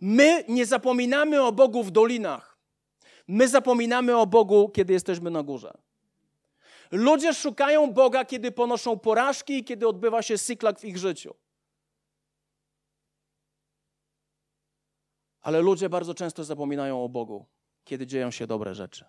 My 0.01 0.45
nie 0.49 0.67
zapominamy 0.67 1.43
o 1.43 1.53
Bogu 1.53 1.83
w 1.83 1.91
dolinach. 1.91 2.59
My 3.29 3.49
zapominamy 3.49 4.17
o 4.17 4.27
Bogu, 4.27 4.69
kiedy 4.69 4.93
jesteśmy 4.93 5.31
na 5.31 5.43
górze. 5.43 5.79
Ludzie 6.91 7.35
szukają 7.35 7.93
Boga, 7.93 8.25
kiedy 8.25 8.53
ponoszą 8.53 8.99
porażki 8.99 9.59
i 9.59 9.65
kiedy 9.65 9.89
odbywa 9.89 10.23
się 10.23 10.39
cyklak 10.39 10.81
w 10.81 10.85
ich 10.85 10.99
życiu. 10.99 11.35
Ale 15.41 15.61
ludzie 15.61 15.89
bardzo 15.89 16.15
często 16.15 16.45
zapominają 16.45 17.05
o 17.05 17.09
Bogu, 17.09 17.47
kiedy 17.89 18.07
dzieją 18.07 18.31
się 18.31 18.47
dobre 18.47 18.75
rzeczy. 18.75 19.05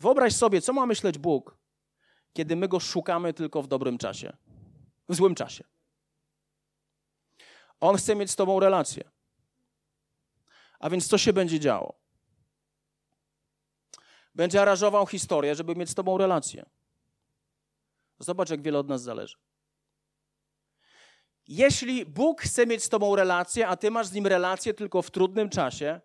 Wyobraź 0.00 0.34
sobie, 0.34 0.60
co 0.60 0.72
ma 0.72 0.86
myśleć 0.86 1.18
Bóg, 1.18 1.58
kiedy 2.32 2.56
my 2.56 2.68
go 2.68 2.80
szukamy 2.80 3.32
tylko 3.34 3.62
w 3.62 3.66
dobrym 3.66 3.98
czasie, 3.98 4.36
w 5.08 5.14
złym 5.14 5.34
czasie. 5.34 5.64
On 7.80 7.96
chce 7.96 8.14
mieć 8.14 8.30
z 8.30 8.36
Tobą 8.36 8.60
relację. 8.60 9.10
A 10.78 10.90
więc 10.90 11.08
co 11.08 11.18
się 11.18 11.32
będzie 11.32 11.60
działo? 11.60 11.94
Będzie 14.34 14.62
aranżował 14.62 15.06
historię, 15.06 15.54
żeby 15.54 15.76
mieć 15.76 15.90
z 15.90 15.94
Tobą 15.94 16.18
relację. 16.18 16.66
Zobacz, 18.18 18.50
jak 18.50 18.62
wiele 18.62 18.78
od 18.78 18.88
nas 18.88 19.02
zależy. 19.02 19.36
Jeśli 21.48 22.06
Bóg 22.06 22.42
chce 22.42 22.66
mieć 22.66 22.84
z 22.84 22.88
Tobą 22.88 23.16
relację, 23.16 23.68
a 23.68 23.76
Ty 23.76 23.90
masz 23.90 24.06
z 24.06 24.12
Nim 24.12 24.26
relację 24.26 24.74
tylko 24.74 25.02
w 25.02 25.10
trudnym 25.10 25.50
czasie, 25.50 26.00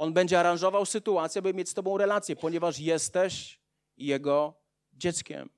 on 0.00 0.12
będzie 0.12 0.40
aranżował 0.40 0.86
sytuację, 0.86 1.42
by 1.42 1.54
mieć 1.54 1.68
z 1.68 1.74
Tobą 1.74 1.98
relację, 1.98 2.36
ponieważ 2.36 2.78
jesteś 2.78 3.60
Jego 3.96 4.54
dzieckiem. 4.92 5.50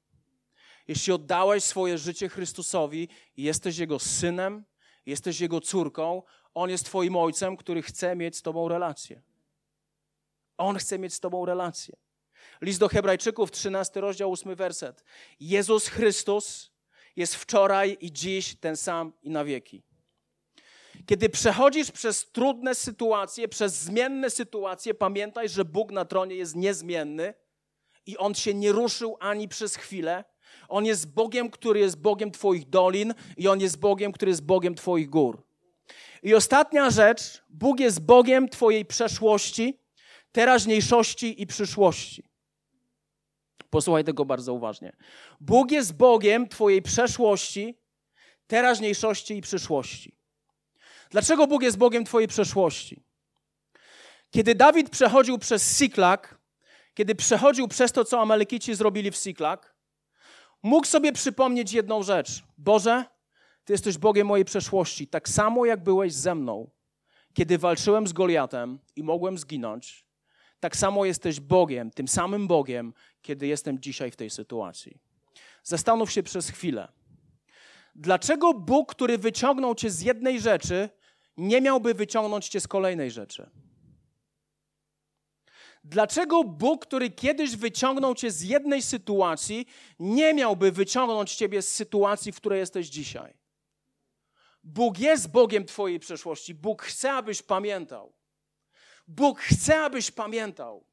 Jeśli 0.88 1.12
oddałeś 1.12 1.64
swoje 1.64 1.98
życie 1.98 2.28
Chrystusowi 2.28 3.08
jesteś 3.36 3.78
Jego 3.78 3.98
synem, 3.98 4.64
jesteś 5.06 5.40
Jego 5.40 5.60
córką, 5.60 6.22
On 6.54 6.70
jest 6.70 6.84
Twoim 6.84 7.16
ojcem, 7.16 7.56
który 7.56 7.82
chce 7.82 8.16
mieć 8.16 8.36
z 8.36 8.42
Tobą 8.42 8.68
relację. 8.68 9.22
On 10.56 10.76
chce 10.76 10.98
mieć 10.98 11.14
z 11.14 11.20
Tobą 11.20 11.46
relację. 11.46 11.96
List 12.60 12.80
do 12.80 12.88
Hebrajczyków, 12.88 13.50
13 13.50 14.00
rozdział, 14.00 14.32
8 14.32 14.54
werset. 14.54 15.04
Jezus 15.40 15.88
Chrystus 15.88 16.72
jest 17.16 17.34
wczoraj 17.34 17.96
i 18.00 18.12
dziś 18.12 18.56
ten 18.56 18.76
sam 18.76 19.12
i 19.22 19.30
na 19.30 19.44
wieki. 19.44 19.82
Kiedy 21.06 21.28
przechodzisz 21.28 21.90
przez 21.90 22.30
trudne 22.30 22.74
sytuacje, 22.74 23.48
przez 23.48 23.74
zmienne 23.74 24.30
sytuacje, 24.30 24.94
pamiętaj, 24.94 25.48
że 25.48 25.64
Bóg 25.64 25.92
na 25.92 26.04
tronie 26.04 26.34
jest 26.34 26.56
niezmienny 26.56 27.34
i 28.06 28.18
On 28.18 28.34
się 28.34 28.54
nie 28.54 28.72
ruszył 28.72 29.16
ani 29.20 29.48
przez 29.48 29.76
chwilę. 29.76 30.24
On 30.68 30.86
jest 30.86 31.14
Bogiem, 31.14 31.50
który 31.50 31.80
jest 31.80 32.00
Bogiem 32.00 32.30
Twoich 32.30 32.68
dolin 32.68 33.14
i 33.36 33.48
On 33.48 33.60
jest 33.60 33.78
Bogiem, 33.78 34.12
który 34.12 34.30
jest 34.30 34.44
Bogiem 34.44 34.74
Twoich 34.74 35.10
gór. 35.10 35.42
I 36.22 36.34
ostatnia 36.34 36.90
rzecz, 36.90 37.42
Bóg 37.48 37.80
jest 37.80 38.00
Bogiem 38.00 38.48
Twojej 38.48 38.84
przeszłości, 38.84 39.78
teraźniejszości 40.32 41.42
i 41.42 41.46
przyszłości. 41.46 42.24
Posłuchaj 43.70 44.04
tego 44.04 44.24
bardzo 44.24 44.54
uważnie. 44.54 44.96
Bóg 45.40 45.70
jest 45.70 45.96
Bogiem 45.96 46.48
Twojej 46.48 46.82
przeszłości, 46.82 47.78
teraźniejszości 48.46 49.36
i 49.36 49.40
przyszłości. 49.40 50.21
Dlaczego 51.12 51.46
Bóg 51.46 51.62
jest 51.62 51.76
Bogiem 51.76 52.04
Twojej 52.04 52.28
przeszłości? 52.28 53.02
Kiedy 54.30 54.54
Dawid 54.54 54.90
przechodził 54.90 55.38
przez 55.38 55.78
Siklak, 55.78 56.38
kiedy 56.94 57.14
przechodził 57.14 57.68
przez 57.68 57.92
to, 57.92 58.04
co 58.04 58.20
Amalekici 58.20 58.74
zrobili 58.74 59.10
w 59.10 59.16
Siklak, 59.16 59.74
mógł 60.62 60.86
sobie 60.86 61.12
przypomnieć 61.12 61.72
jedną 61.72 62.02
rzecz. 62.02 62.42
Boże, 62.58 63.04
Ty 63.64 63.72
jesteś 63.72 63.98
Bogiem 63.98 64.26
mojej 64.26 64.44
przeszłości, 64.44 65.06
tak 65.06 65.28
samo 65.28 65.66
jak 65.66 65.82
byłeś 65.82 66.12
ze 66.12 66.34
mną, 66.34 66.70
kiedy 67.34 67.58
walczyłem 67.58 68.06
z 68.06 68.12
Goliatem 68.12 68.78
i 68.96 69.02
mogłem 69.02 69.38
zginąć, 69.38 70.06
tak 70.60 70.76
samo 70.76 71.04
jesteś 71.04 71.40
Bogiem, 71.40 71.90
tym 71.90 72.08
samym 72.08 72.48
Bogiem, 72.48 72.94
kiedy 73.22 73.46
jestem 73.46 73.80
dzisiaj 73.80 74.10
w 74.10 74.16
tej 74.16 74.30
sytuacji. 74.30 74.98
Zastanów 75.62 76.12
się 76.12 76.22
przez 76.22 76.50
chwilę. 76.50 76.88
Dlaczego 77.94 78.54
Bóg, 78.54 78.94
który 78.94 79.18
wyciągnął 79.18 79.74
cię 79.74 79.90
z 79.90 80.00
jednej 80.00 80.40
rzeczy, 80.40 80.88
nie 81.36 81.60
miałby 81.60 81.94
wyciągnąć 81.94 82.48
cię 82.48 82.60
z 82.60 82.68
kolejnej 82.68 83.10
rzeczy? 83.10 83.50
Dlaczego 85.84 86.44
Bóg, 86.44 86.86
który 86.86 87.10
kiedyś 87.10 87.56
wyciągnął 87.56 88.14
cię 88.14 88.30
z 88.30 88.42
jednej 88.42 88.82
sytuacji, 88.82 89.66
nie 89.98 90.34
miałby 90.34 90.72
wyciągnąć 90.72 91.34
ciebie 91.34 91.62
z 91.62 91.68
sytuacji, 91.68 92.32
w 92.32 92.36
której 92.36 92.58
jesteś 92.60 92.88
dzisiaj? 92.88 93.34
Bóg 94.64 94.98
jest 94.98 95.30
Bogiem 95.30 95.64
Twojej 95.64 96.00
przeszłości. 96.00 96.54
Bóg 96.54 96.82
chce, 96.82 97.12
abyś 97.12 97.42
pamiętał. 97.42 98.12
Bóg 99.08 99.40
chce, 99.40 99.80
abyś 99.80 100.10
pamiętał. 100.10 100.86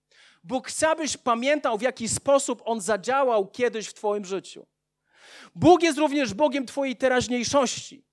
Bóg 0.43 0.67
chce, 0.67 0.89
abyś 0.89 1.17
pamiętał, 1.17 1.77
w 1.77 1.81
jaki 1.81 2.09
sposób 2.09 2.61
On 2.65 2.81
zadziałał 2.81 3.47
kiedyś 3.47 3.87
w 3.87 3.93
Twoim 3.93 4.25
życiu. 4.25 4.67
Bóg 5.55 5.83
jest 5.83 5.97
również 5.97 6.33
Bogiem 6.33 6.65
Twojej 6.65 6.95
teraźniejszości. 6.95 8.08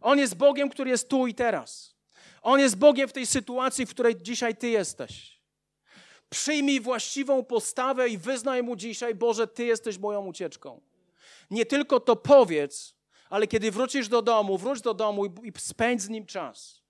On 0.00 0.18
jest 0.18 0.34
Bogiem, 0.34 0.68
który 0.68 0.90
jest 0.90 1.08
tu 1.08 1.26
i 1.26 1.34
teraz. 1.34 1.94
On 2.42 2.60
jest 2.60 2.76
Bogiem 2.76 3.08
w 3.08 3.12
tej 3.12 3.26
sytuacji, 3.26 3.86
w 3.86 3.90
której 3.90 4.16
dzisiaj 4.22 4.56
Ty 4.56 4.68
jesteś. 4.68 5.40
Przyjmij 6.30 6.80
właściwą 6.80 7.44
postawę 7.44 8.08
i 8.08 8.18
wyznaj 8.18 8.62
Mu 8.62 8.76
dzisiaj, 8.76 9.14
Boże, 9.14 9.46
Ty 9.46 9.64
jesteś 9.64 9.98
moją 9.98 10.26
ucieczką. 10.26 10.80
Nie 11.50 11.66
tylko 11.66 12.00
to 12.00 12.16
powiedz, 12.16 12.94
ale 13.30 13.46
kiedy 13.46 13.70
wrócisz 13.70 14.08
do 14.08 14.22
domu, 14.22 14.58
wróć 14.58 14.80
do 14.80 14.94
domu 14.94 15.26
i, 15.26 15.52
spędź 15.58 16.02
z 16.02 16.08
Nim 16.08 16.26
czas. 16.26 16.80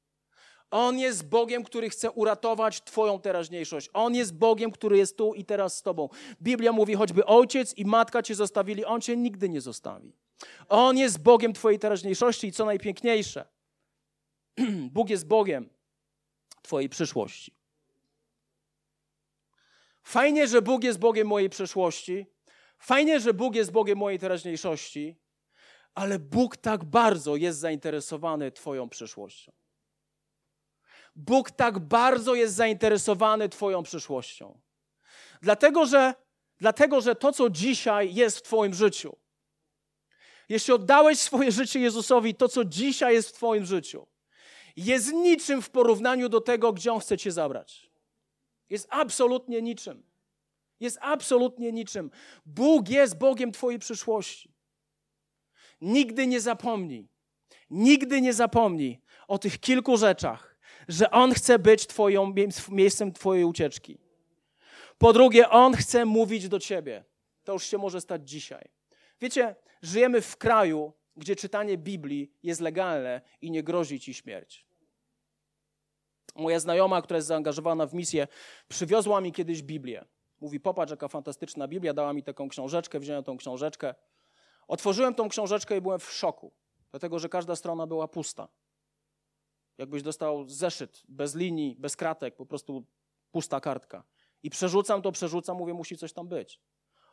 On 0.71 0.99
jest 0.99 1.29
Bogiem, 1.29 1.65
który 1.65 1.91
chce 1.91 2.11
uratować 2.11 2.83
Twoją 2.85 3.21
teraźniejszość. 3.21 3.91
On 3.93 4.15
jest 4.15 4.35
Bogiem, 4.35 4.71
który 4.71 4.97
jest 4.97 5.17
tu 5.17 5.35
i 5.35 5.45
teraz 5.45 5.77
z 5.77 5.83
Tobą. 5.83 6.09
Biblia 6.43 6.73
mówi, 6.73 6.95
choćby 6.95 7.27
ojciec 7.27 7.75
i 7.75 7.85
matka 7.85 8.23
Cię 8.23 8.35
zostawili, 8.35 8.85
On 8.85 9.01
Cię 9.01 9.17
nigdy 9.17 9.49
nie 9.49 9.61
zostawi. 9.61 10.13
On 10.69 10.99
jest 10.99 11.23
Bogiem 11.23 11.53
Twojej 11.53 11.79
teraźniejszości 11.79 12.47
i 12.47 12.53
co 12.53 12.65
najpiękniejsze, 12.65 13.49
Bóg 14.95 15.11
jest 15.11 15.27
Bogiem 15.27 15.71
Twojej 16.63 16.89
przyszłości. 16.89 17.55
Fajnie, 20.03 20.49
że 20.49 20.63
Bóg 20.63 20.85
jest 20.85 20.99
Bogiem 20.99 21.27
mojej 21.27 21.51
przeszłości. 21.51 22.27
Fajnie, 22.79 23.21
że 23.21 23.35
Bóg 23.35 23.55
jest 23.55 23.73
Bogiem 23.73 23.99
mojej 23.99 24.19
teraźniejszości, 24.19 25.17
ale 25.95 26.19
Bóg 26.19 26.57
tak 26.57 26.85
bardzo 26.85 27.37
jest 27.37 27.59
zainteresowany 27.59 28.53
Twoją 28.53 28.89
przyszłością. 28.89 29.53
Bóg 31.17 31.51
tak 31.51 31.79
bardzo 31.79 32.35
jest 32.35 32.55
zainteresowany 32.55 33.49
Twoją 33.49 33.83
przyszłością. 33.83 34.61
Dlatego 35.43 35.87
że, 35.87 36.15
dlatego, 36.59 37.01
że 37.01 37.15
to, 37.15 37.33
co 37.33 37.51
dzisiaj 37.51 38.15
jest 38.15 38.39
w 38.39 38.43
Twoim 38.43 38.75
życiu, 38.75 39.17
jeśli 40.51 40.75
oddałeś 40.75 41.19
swoje 41.19 41.53
życie 41.53 41.81
Jezusowi, 41.81 42.35
to, 42.35 42.49
co 42.49 42.65
dzisiaj 42.65 43.15
jest 43.15 43.29
w 43.29 43.33
Twoim 43.33 43.65
życiu, 43.65 44.07
jest 44.77 45.13
niczym 45.13 45.63
w 45.63 45.71
porównaniu 45.71 46.29
do 46.29 46.41
tego, 46.41 46.73
gdzie 46.73 46.93
On 46.93 47.01
chce 47.01 47.19
Cię 47.19 47.33
zabrać. 47.33 47.91
Jest 48.71 48.87
absolutnie 48.91 49.63
niczym. 49.63 50.03
Jest 50.81 50.99
absolutnie 51.01 51.73
niczym. 51.73 52.11
Bóg 52.47 52.89
jest 52.89 53.19
Bogiem 53.19 53.53
Twojej 53.53 53.79
przyszłości. 53.79 54.55
Nigdy 55.81 56.27
nie 56.27 56.41
zapomnij, 56.41 57.09
nigdy 57.71 58.21
nie 58.21 58.33
zapomnij 58.33 59.01
o 59.29 59.39
tych 59.39 59.61
kilku 59.61 59.97
rzeczach, 59.97 60.57
że 60.89 61.11
On 61.11 61.35
chce 61.35 61.59
być 61.59 61.87
twoją, 61.87 62.35
miejscem 62.69 63.13
Twojej 63.13 63.45
ucieczki. 63.45 63.99
Po 64.99 65.13
drugie, 65.13 65.49
On 65.49 65.77
chce 65.77 66.05
mówić 66.05 66.49
do 66.49 66.59
Ciebie. 66.59 67.05
To 67.45 67.53
już 67.53 67.65
się 67.65 67.79
może 67.79 68.01
stać 68.01 68.31
dzisiaj. 68.31 68.80
Wiecie, 69.21 69.57
żyjemy 69.83 70.21
w 70.21 70.37
kraju, 70.37 70.93
gdzie 71.17 71.37
czytanie 71.37 71.79
Biblii 71.79 72.33
jest 72.43 72.61
legalne 72.61 73.21
i 73.41 73.51
nie 73.51 73.63
grozi 73.63 74.01
Ci 74.01 74.15
śmierć. 74.15 74.67
Moja 76.37 76.61
znajoma, 76.61 77.03
która 77.03 77.17
jest 77.17 77.29
zaangażowana 77.29 77.87
w 77.87 77.95
misję, 77.95 78.29
przywiozła 78.69 79.21
mi 79.21 79.33
kiedyś 79.33 79.63
Biblię. 79.63 80.05
Mówi, 80.41 80.61
popatrz, 80.61 80.91
jaka 80.91 81.09
fantastyczna 81.09 81.69
Biblia, 81.69 81.95
dała 81.95 82.13
mi 82.13 82.23
taką 82.23 82.49
książeczkę, 82.49 83.01
wziąłem 83.01 83.25
tą 83.25 83.37
książeczkę. 83.37 83.95
Otworzyłem 84.69 85.15
tą 85.15 85.29
książeczkę 85.29 85.77
i 85.77 85.81
byłem 85.81 85.99
w 85.99 86.13
szoku, 86.13 86.53
dlatego 86.91 87.19
że 87.19 87.29
każda 87.29 87.57
strona 87.57 87.87
była 87.87 88.09
pusta. 88.09 88.49
Jakbyś 89.79 90.03
dostał 90.03 90.49
zeszyt, 90.49 91.03
bez 91.09 91.35
linii, 91.35 91.77
bez 91.79 91.97
kratek, 91.97 92.37
po 92.37 92.47
prostu 92.47 92.85
pusta 93.31 93.61
kartka. 93.61 94.05
I 94.43 94.51
przerzucam 94.51 95.03
to, 95.03 95.13
przerzucam, 95.13 95.57
mówię, 95.57 95.75
musi 95.75 95.97
coś 95.97 96.13
tam 96.13 96.29
być. 96.29 96.61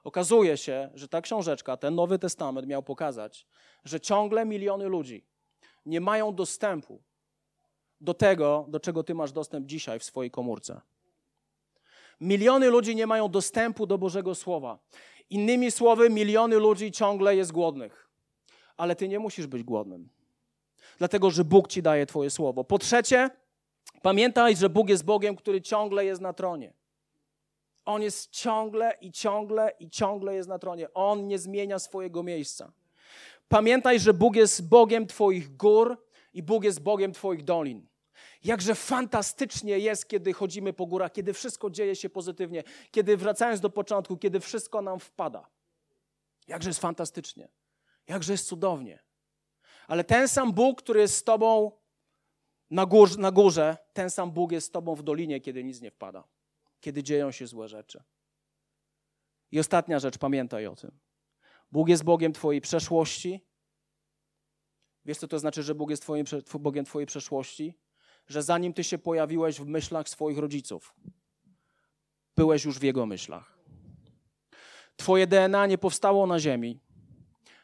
Okazuje 0.08 0.58
się, 0.58 0.90
że 0.94 1.08
ta 1.08 1.22
książeczka, 1.22 1.78
ten 1.78 1.96
Nowy 1.96 2.20
Testament 2.20 2.68
miał 2.68 2.84
pokazać, 2.84 3.48
że 3.86 4.00
ciągle 4.00 4.46
miliony 4.46 4.86
ludzi 4.86 5.26
nie 5.86 6.02
mają 6.02 6.36
dostępu 6.36 7.02
do 8.02 8.14
tego, 8.14 8.66
do 8.70 8.80
czego 8.80 9.04
ty 9.04 9.16
masz 9.16 9.32
dostęp 9.32 9.68
dzisiaj 9.68 10.00
w 10.00 10.04
swojej 10.04 10.32
komórce. 10.32 10.82
Miliony 12.22 12.70
ludzi 12.70 12.96
nie 12.96 13.08
mają 13.08 13.30
dostępu 13.30 13.86
do 13.86 13.98
Bożego 13.98 14.36
Słowa. 14.36 14.80
Innymi 15.30 15.72
słowy, 15.72 16.10
miliony 16.10 16.56
ludzi 16.56 16.92
ciągle 16.92 17.36
jest 17.36 17.52
głodnych. 17.52 18.10
Ale 18.78 18.96
ty 18.96 19.08
nie 19.08 19.20
musisz 19.20 19.48
być 19.48 19.64
głodnym. 19.64 20.10
Dlatego, 20.98 21.32
że 21.32 21.44
Bóg 21.44 21.68
ci 21.68 21.82
daje 21.82 22.06
Twoje 22.06 22.30
słowo. 22.30 22.64
Po 22.64 22.80
trzecie, 22.80 23.30
pamiętaj, 24.02 24.56
że 24.56 24.70
Bóg 24.70 24.90
jest 24.90 25.06
Bogiem, 25.06 25.36
który 25.36 25.62
ciągle 25.62 26.06
jest 26.06 26.22
na 26.22 26.34
tronie. 26.34 26.77
On 27.88 28.02
jest 28.02 28.32
ciągle 28.32 28.98
i 29.02 29.12
ciągle 29.12 29.72
i 29.80 29.90
ciągle 29.90 30.36
jest 30.36 30.50
na 30.50 30.60
tronie. 30.60 30.94
On 30.94 31.28
nie 31.28 31.40
zmienia 31.40 31.80
swojego 31.80 32.24
miejsca. 32.24 32.72
Pamiętaj, 33.48 34.00
że 34.00 34.14
Bóg 34.14 34.36
jest 34.36 34.70
Bogiem 34.70 35.08
Twoich 35.08 35.58
gór 35.58 36.06
i 36.34 36.44
Bóg 36.44 36.64
jest 36.64 36.82
Bogiem 36.82 37.12
Twoich 37.12 37.44
dolin. 37.44 37.88
Jakże 38.44 38.76
fantastycznie 38.76 39.80
jest, 39.80 40.08
kiedy 40.08 40.34
chodzimy 40.34 40.74
po 40.74 40.86
górach, 40.86 41.12
kiedy 41.12 41.34
wszystko 41.34 41.70
dzieje 41.70 41.96
się 41.96 42.10
pozytywnie, 42.10 42.64
kiedy 42.92 43.18
wracając 43.18 43.62
do 43.62 43.70
początku, 43.70 44.18
kiedy 44.18 44.40
wszystko 44.40 44.82
nam 44.82 45.00
wpada. 45.00 45.48
Jakże 46.48 46.70
jest 46.70 46.80
fantastycznie, 46.80 47.50
jakże 48.08 48.34
jest 48.34 48.48
cudownie. 48.48 49.00
Ale 49.88 50.04
ten 50.04 50.28
sam 50.28 50.54
Bóg, 50.54 50.82
który 50.82 51.00
jest 51.00 51.16
z 51.16 51.24
Tobą 51.24 51.72
na, 52.70 52.86
gór, 52.86 53.18
na 53.18 53.32
górze, 53.32 53.78
ten 53.94 54.10
sam 54.10 54.32
Bóg 54.32 54.52
jest 54.52 54.68
z 54.68 54.72
Tobą 54.72 54.96
w 54.96 55.04
dolinie, 55.04 55.42
kiedy 55.42 55.64
nic 55.64 55.82
nie 55.82 55.92
wpada, 55.92 56.24
kiedy 56.88 57.04
dzieją 57.04 57.32
się 57.32 57.48
złe 57.48 57.68
rzeczy. 57.68 58.04
I 59.52 59.60
ostatnia 59.60 60.00
rzecz, 60.00 60.18
pamiętaj 60.18 60.68
o 60.68 60.76
tym. 60.76 61.00
Bóg 61.72 61.90
jest 61.90 62.04
Bogiem 62.04 62.34
Twojej 62.34 62.62
przeszłości. 62.62 63.46
Wiesz, 65.06 65.18
co 65.18 65.28
to 65.28 65.40
znaczy, 65.40 65.64
że 65.64 65.76
Bóg 65.76 65.90
jest 65.90 66.02
twoim, 66.02 66.26
Bogiem 66.60 66.86
Twojej 66.86 67.08
przeszłości? 67.08 67.74
że 68.28 68.44
zanim 68.44 68.74
ty 68.74 68.84
się 68.84 68.98
pojawiłeś 68.98 69.60
w 69.60 69.66
myślach 69.66 70.10
swoich 70.10 70.38
rodziców, 70.38 70.96
byłeś 72.36 72.66
już 72.66 72.80
w 72.80 72.84
jego 72.84 73.06
myślach. 73.06 73.58
Twoje 74.96 75.28
DNA 75.28 75.66
nie 75.66 75.78
powstało 75.78 76.28
na 76.28 76.40
ziemi. 76.40 76.80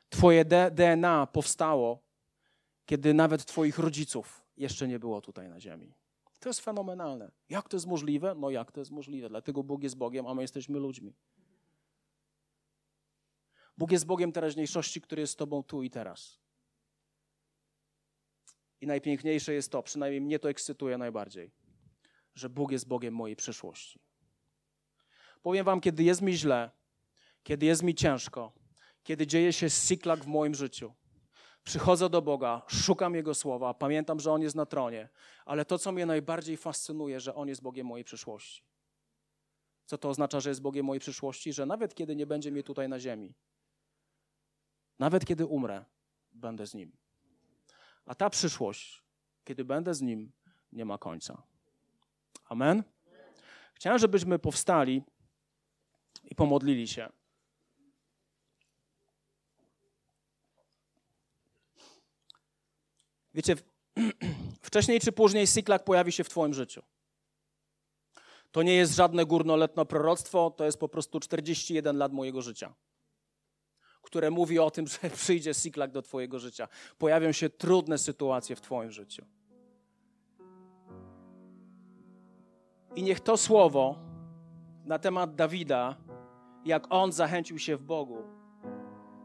Twoje 0.09 0.45
DNA 0.71 1.27
powstało, 1.27 2.03
kiedy 2.85 3.13
nawet 3.13 3.45
Twoich 3.45 3.79
rodziców 3.79 4.45
jeszcze 4.57 4.87
nie 4.87 4.99
było 4.99 5.21
tutaj 5.21 5.49
na 5.49 5.59
ziemi. 5.59 5.93
To 6.43 6.49
jest 6.49 6.59
fenomenalne. 6.59 7.31
Jak 7.49 7.69
to 7.69 7.77
jest 7.77 7.87
możliwe? 7.87 8.35
No 8.35 8.49
jak 8.49 8.71
to 8.71 8.81
jest 8.81 8.91
możliwe? 8.91 9.29
Dlatego 9.29 9.63
Bóg 9.63 9.83
jest 9.83 9.97
Bogiem, 9.97 10.27
a 10.27 10.33
my 10.33 10.41
jesteśmy 10.41 10.79
ludźmi. 10.79 11.15
Bóg 13.77 13.91
jest 13.91 14.05
Bogiem 14.05 14.31
teraźniejszości, 14.31 15.01
który 15.01 15.21
jest 15.21 15.33
z 15.33 15.35
Tobą 15.35 15.63
tu 15.63 15.83
i 15.83 15.89
teraz. 15.89 16.39
I 18.81 18.87
najpiękniejsze 18.87 19.53
jest 19.53 19.71
to, 19.71 19.83
przynajmniej 19.83 20.21
mnie 20.21 20.39
to 20.39 20.49
ekscytuje 20.49 20.97
najbardziej, 20.97 21.51
że 22.35 22.49
Bóg 22.49 22.71
jest 22.71 22.87
Bogiem 22.87 23.13
mojej 23.13 23.35
przyszłości. 23.35 23.99
Powiem 25.41 25.65
Wam, 25.65 25.81
kiedy 25.81 26.03
jest 26.03 26.21
mi 26.21 26.33
źle, 26.33 26.71
kiedy 27.43 27.65
jest 27.65 27.83
mi 27.83 27.95
ciężko, 27.95 28.51
kiedy 29.03 29.27
dzieje 29.27 29.53
się 29.53 29.69
siklak 29.69 30.23
w 30.23 30.27
moim 30.27 30.55
życiu, 30.55 30.93
przychodzę 31.63 32.09
do 32.09 32.21
Boga, 32.21 32.61
szukam 32.67 33.15
Jego 33.15 33.33
słowa, 33.33 33.73
pamiętam, 33.73 34.19
że 34.19 34.31
On 34.31 34.41
jest 34.41 34.55
na 34.55 34.65
tronie, 34.65 35.09
ale 35.45 35.65
to, 35.65 35.79
co 35.79 35.91
mnie 35.91 36.05
najbardziej 36.05 36.57
fascynuje, 36.57 37.19
że 37.19 37.35
On 37.35 37.47
jest 37.47 37.61
Bogiem 37.61 37.87
mojej 37.87 38.03
przyszłości. 38.03 38.63
Co 39.85 39.97
to 39.97 40.09
oznacza, 40.09 40.39
że 40.39 40.49
jest 40.49 40.61
Bogiem 40.61 40.85
mojej 40.85 40.99
przyszłości? 40.99 41.53
Że 41.53 41.65
nawet 41.65 41.95
kiedy 41.95 42.15
nie 42.15 42.27
będzie 42.27 42.51
mnie 42.51 42.63
tutaj 42.63 42.89
na 42.89 42.99
ziemi, 42.99 43.33
nawet 44.99 45.25
kiedy 45.25 45.45
umrę, 45.45 45.85
będę 46.31 46.67
z 46.67 46.73
Nim. 46.73 46.91
A 48.05 48.15
ta 48.15 48.29
przyszłość, 48.29 49.03
kiedy 49.43 49.65
będę 49.65 49.93
z 49.93 50.01
Nim, 50.01 50.31
nie 50.71 50.85
ma 50.85 50.97
końca. 50.97 51.43
Amen? 52.45 52.83
Chciałem, 53.73 53.99
żebyśmy 53.99 54.39
powstali 54.39 55.03
i 56.23 56.35
pomodlili 56.35 56.87
się. 56.87 57.09
Wiecie, 63.33 63.55
wcześniej 64.61 64.99
czy 64.99 65.11
później 65.11 65.47
Siklak 65.47 65.83
pojawi 65.83 66.11
się 66.11 66.23
w 66.23 66.29
Twoim 66.29 66.53
życiu. 66.53 66.81
To 68.51 68.63
nie 68.63 68.75
jest 68.75 68.95
żadne 68.95 69.25
górnoletno 69.25 69.85
proroctwo, 69.85 70.51
to 70.51 70.65
jest 70.65 70.79
po 70.79 70.89
prostu 70.89 71.19
41 71.19 71.97
lat 71.97 72.13
mojego 72.13 72.41
życia, 72.41 72.73
które 74.01 74.31
mówi 74.31 74.59
o 74.59 74.71
tym, 74.71 74.87
że 74.93 75.09
przyjdzie 75.09 75.53
Siklak 75.53 75.91
do 75.91 76.01
Twojego 76.01 76.39
życia. 76.39 76.67
Pojawią 76.97 77.31
się 77.31 77.49
trudne 77.49 77.97
sytuacje 77.97 78.55
w 78.55 78.61
Twoim 78.61 78.91
życiu. 78.91 79.25
I 82.95 83.03
niech 83.03 83.19
to 83.19 83.37
słowo 83.37 83.99
na 84.85 84.99
temat 84.99 85.35
Dawida, 85.35 85.97
jak 86.65 86.87
on 86.89 87.11
zachęcił 87.11 87.59
się 87.59 87.77
w 87.77 87.83
Bogu, 87.83 88.17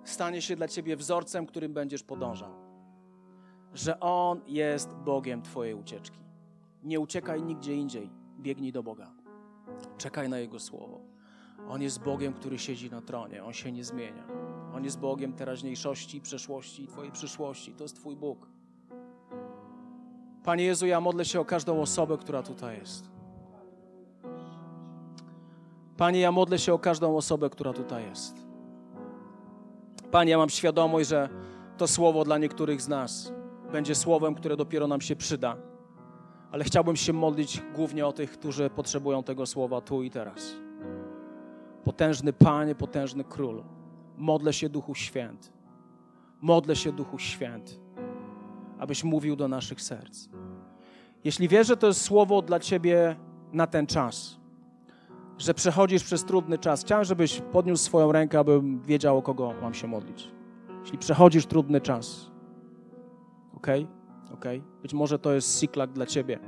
stanie 0.04 0.42
się 0.42 0.56
dla 0.56 0.68
ciebie 0.68 0.96
wzorcem, 0.96 1.46
którym 1.46 1.72
będziesz 1.72 2.02
podążał. 2.02 2.67
Że 3.74 4.00
on 4.00 4.40
jest 4.46 4.94
Bogiem 4.94 5.42
twojej 5.42 5.74
ucieczki. 5.74 6.18
Nie 6.82 7.00
uciekaj 7.00 7.42
nigdzie 7.42 7.74
indziej, 7.74 8.10
biegnij 8.40 8.72
do 8.72 8.82
Boga. 8.82 9.10
Czekaj 9.98 10.28
na 10.28 10.38
Jego 10.38 10.60
słowo. 10.60 11.00
On 11.68 11.82
jest 11.82 12.02
Bogiem, 12.02 12.32
który 12.32 12.58
siedzi 12.58 12.90
na 12.90 13.02
tronie, 13.02 13.44
on 13.44 13.52
się 13.52 13.72
nie 13.72 13.84
zmienia. 13.84 14.24
On 14.74 14.84
jest 14.84 15.00
Bogiem 15.00 15.32
teraźniejszości, 15.32 16.20
przeszłości 16.20 16.84
i 16.84 16.86
Twojej 16.86 17.12
przyszłości. 17.12 17.74
To 17.74 17.84
jest 17.84 17.96
Twój 17.96 18.16
Bóg. 18.16 18.46
Panie 20.44 20.64
Jezu, 20.64 20.86
ja 20.86 21.00
modlę 21.00 21.24
się 21.24 21.40
o 21.40 21.44
każdą 21.44 21.80
osobę, 21.80 22.18
która 22.18 22.42
tutaj 22.42 22.78
jest. 22.78 23.10
Panie, 25.96 26.20
ja 26.20 26.32
modlę 26.32 26.58
się 26.58 26.74
o 26.74 26.78
każdą 26.78 27.16
osobę, 27.16 27.50
która 27.50 27.72
tutaj 27.72 28.04
jest. 28.04 28.34
Panie, 30.10 30.30
ja 30.30 30.38
mam 30.38 30.48
świadomość, 30.48 31.08
że 31.08 31.28
to 31.76 31.88
słowo 31.88 32.24
dla 32.24 32.38
niektórych 32.38 32.82
z 32.82 32.88
nas 32.88 33.32
będzie 33.72 33.94
słowem, 33.94 34.34
które 34.34 34.56
dopiero 34.56 34.86
nam 34.86 35.00
się 35.00 35.16
przyda. 35.16 35.56
Ale 36.50 36.64
chciałbym 36.64 36.96
się 36.96 37.12
modlić 37.12 37.62
głównie 37.74 38.06
o 38.06 38.12
tych, 38.12 38.32
którzy 38.32 38.70
potrzebują 38.70 39.22
tego 39.22 39.46
słowa 39.46 39.80
tu 39.80 40.02
i 40.02 40.10
teraz. 40.10 40.54
Potężny 41.84 42.32
Panie, 42.32 42.74
potężny 42.74 43.24
Królu, 43.24 43.64
modlę 44.16 44.52
się 44.52 44.68
Duchu 44.68 44.94
Święty. 44.94 45.48
Modlę 46.40 46.76
się 46.76 46.92
Duchu 46.92 47.18
Święty, 47.18 47.72
abyś 48.78 49.04
mówił 49.04 49.36
do 49.36 49.48
naszych 49.48 49.82
serc. 49.82 50.28
Jeśli 51.24 51.48
wiesz, 51.48 51.66
że 51.66 51.76
to 51.76 51.86
jest 51.86 52.00
słowo 52.00 52.42
dla 52.42 52.60
Ciebie 52.60 53.16
na 53.52 53.66
ten 53.66 53.86
czas, 53.86 54.38
że 55.38 55.54
przechodzisz 55.54 56.04
przez 56.04 56.24
trudny 56.24 56.58
czas. 56.58 56.84
Chciałem, 56.84 57.04
żebyś 57.04 57.40
podniósł 57.52 57.84
swoją 57.84 58.12
rękę, 58.12 58.38
abym 58.38 58.80
wiedział, 58.80 59.18
o 59.18 59.22
kogo 59.22 59.54
mam 59.62 59.74
się 59.74 59.86
modlić. 59.86 60.28
Jeśli 60.82 60.98
przechodzisz 60.98 61.46
trudny 61.46 61.80
czas, 61.80 62.30
ok? 63.58 63.66
Ok? 64.34 64.44
Być 64.82 64.94
może 64.94 65.18
to 65.18 65.32
jest 65.32 65.60
siklak 65.60 65.92
dla 65.92 66.06
ciebie. 66.06 66.38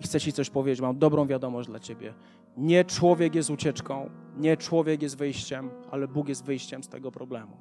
I 0.00 0.02
chcę 0.02 0.20
ci 0.20 0.32
coś 0.32 0.50
powiedzieć. 0.50 0.80
Mam 0.80 0.98
dobrą 0.98 1.26
wiadomość 1.26 1.68
dla 1.68 1.78
ciebie. 1.78 2.14
Nie 2.56 2.84
człowiek 2.84 3.34
jest 3.34 3.50
ucieczką, 3.50 4.10
nie 4.36 4.56
człowiek 4.56 5.02
jest 5.02 5.18
wyjściem, 5.18 5.70
ale 5.90 6.08
Bóg 6.08 6.28
jest 6.28 6.44
wyjściem 6.44 6.82
z 6.82 6.88
tego 6.88 7.12
problemu. 7.12 7.56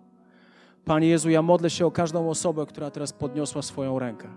Panie 0.86 1.08
Jezu, 1.08 1.30
ja 1.30 1.41
modlę 1.41 1.69
się 1.69 1.86
o 1.86 1.91
każdą 1.91 2.30
osobę, 2.30 2.65
która 2.65 2.91
teraz 2.91 3.13
podniosła 3.13 3.62
swoją 3.62 3.99
rękę. 3.99 4.28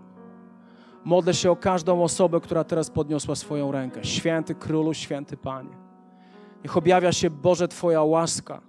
Modlę 1.05 1.35
się 1.35 1.51
o 1.51 1.57
każdą 1.57 2.03
osobę, 2.03 2.41
która 2.41 2.64
teraz 2.64 2.91
podniosła 2.91 3.35
swoją 3.35 3.73
rękę. 3.73 4.05
Święty 4.05 4.55
Królu, 4.55 4.95
święty 4.95 5.37
Panie. 5.37 5.77
Niech 6.64 6.77
objawia 6.77 7.12
się, 7.12 7.31
Boże, 7.31 7.69
Twoja 7.69 8.03
łaska. 8.03 8.61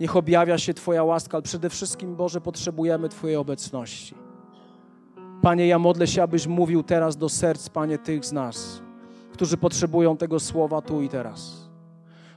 Niech 0.00 0.16
objawia 0.16 0.58
się 0.58 0.74
Twoja 0.74 1.04
łaska, 1.04 1.36
ale 1.36 1.42
przede 1.42 1.70
wszystkim, 1.70 2.16
Boże, 2.16 2.40
potrzebujemy 2.40 3.08
Twojej 3.08 3.36
obecności. 3.36 4.14
Panie, 5.42 5.66
ja 5.66 5.78
modlę 5.78 6.06
się, 6.06 6.22
abyś 6.22 6.46
mówił 6.46 6.82
teraz 6.82 7.16
do 7.16 7.28
serc, 7.28 7.68
Panie, 7.68 7.98
tych 7.98 8.24
z 8.24 8.32
nas, 8.32 8.82
którzy 9.32 9.56
potrzebują 9.56 10.16
tego 10.16 10.40
słowa 10.40 10.82
tu 10.82 11.02
i 11.02 11.08
teraz. 11.08 11.70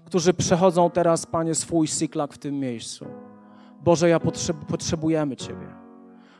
Którzy 0.05 0.33
przechodzą 0.33 0.89
teraz, 0.89 1.25
Panie, 1.25 1.55
swój 1.55 1.87
cyklak 1.87 2.33
w 2.33 2.37
tym 2.37 2.59
miejscu. 2.59 3.05
Boże, 3.83 4.09
ja 4.09 4.19
potrzeb 4.19 4.57
potrzebujemy 4.57 5.35
Ciebie. 5.35 5.67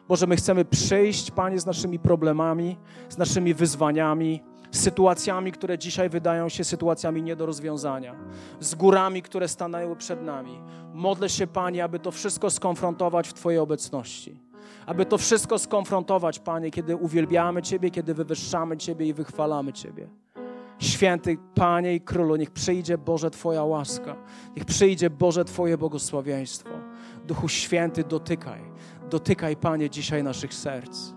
Boże, 0.08 0.28
my 0.28 0.36
chcemy 0.36 0.66
przyjść, 0.66 1.32
Panie, 1.32 1.60
z 1.60 1.66
naszymi 1.66 2.00
problemami, 2.00 2.78
z 3.10 3.18
naszymi 3.18 3.54
wyzwaniami, 3.54 4.44
z 4.72 4.80
sytuacjami, 4.80 5.52
które 5.52 5.78
dzisiaj 5.78 6.10
wydają 6.10 6.50
się 6.50 6.64
sytuacjami 6.64 7.24
nie 7.24 7.36
do 7.36 7.46
rozwiązania, 7.46 8.16
z 8.60 8.76
górami, 8.76 9.22
które 9.22 9.48
stanęły 9.48 9.96
przed 9.96 10.24
nami. 10.24 10.62
Modlę 10.94 11.30
się, 11.30 11.48
Panie, 11.48 11.84
aby 11.84 12.00
to 12.00 12.12
wszystko 12.12 12.50
skonfrontować 12.50 13.28
w 13.28 13.34
Twojej 13.34 13.60
obecności. 13.60 14.40
Aby 14.86 15.06
to 15.06 15.18
wszystko 15.18 15.60
skonfrontować, 15.60 16.40
Panie, 16.40 16.72
kiedy 16.72 16.96
uwielbiamy 16.96 17.62
Ciebie, 17.62 17.92
kiedy 17.92 18.14
wywyższamy 18.14 18.78
Ciebie 18.78 19.06
i 19.06 19.14
wychwalamy 19.14 19.74
Ciebie. 19.74 20.08
Święty 20.80 21.38
Panie 21.56 21.96
i 21.96 22.02
Królu, 22.02 22.36
niech 22.36 22.52
przyjdzie 22.52 22.98
Boże 22.98 23.32
Twoja 23.32 23.64
łaska, 23.64 24.16
niech 24.56 24.66
przyjdzie 24.66 25.10
Boże 25.10 25.46
Twoje 25.46 25.78
błogosławieństwo. 25.78 26.70
Duchu 27.26 27.48
Święty, 27.48 28.04
dotykaj, 28.04 28.62
Dotykaj, 29.10 29.56
Panie, 29.56 29.90
dzisiaj 29.90 30.24
naszych 30.24 30.54
serc. 30.54 31.14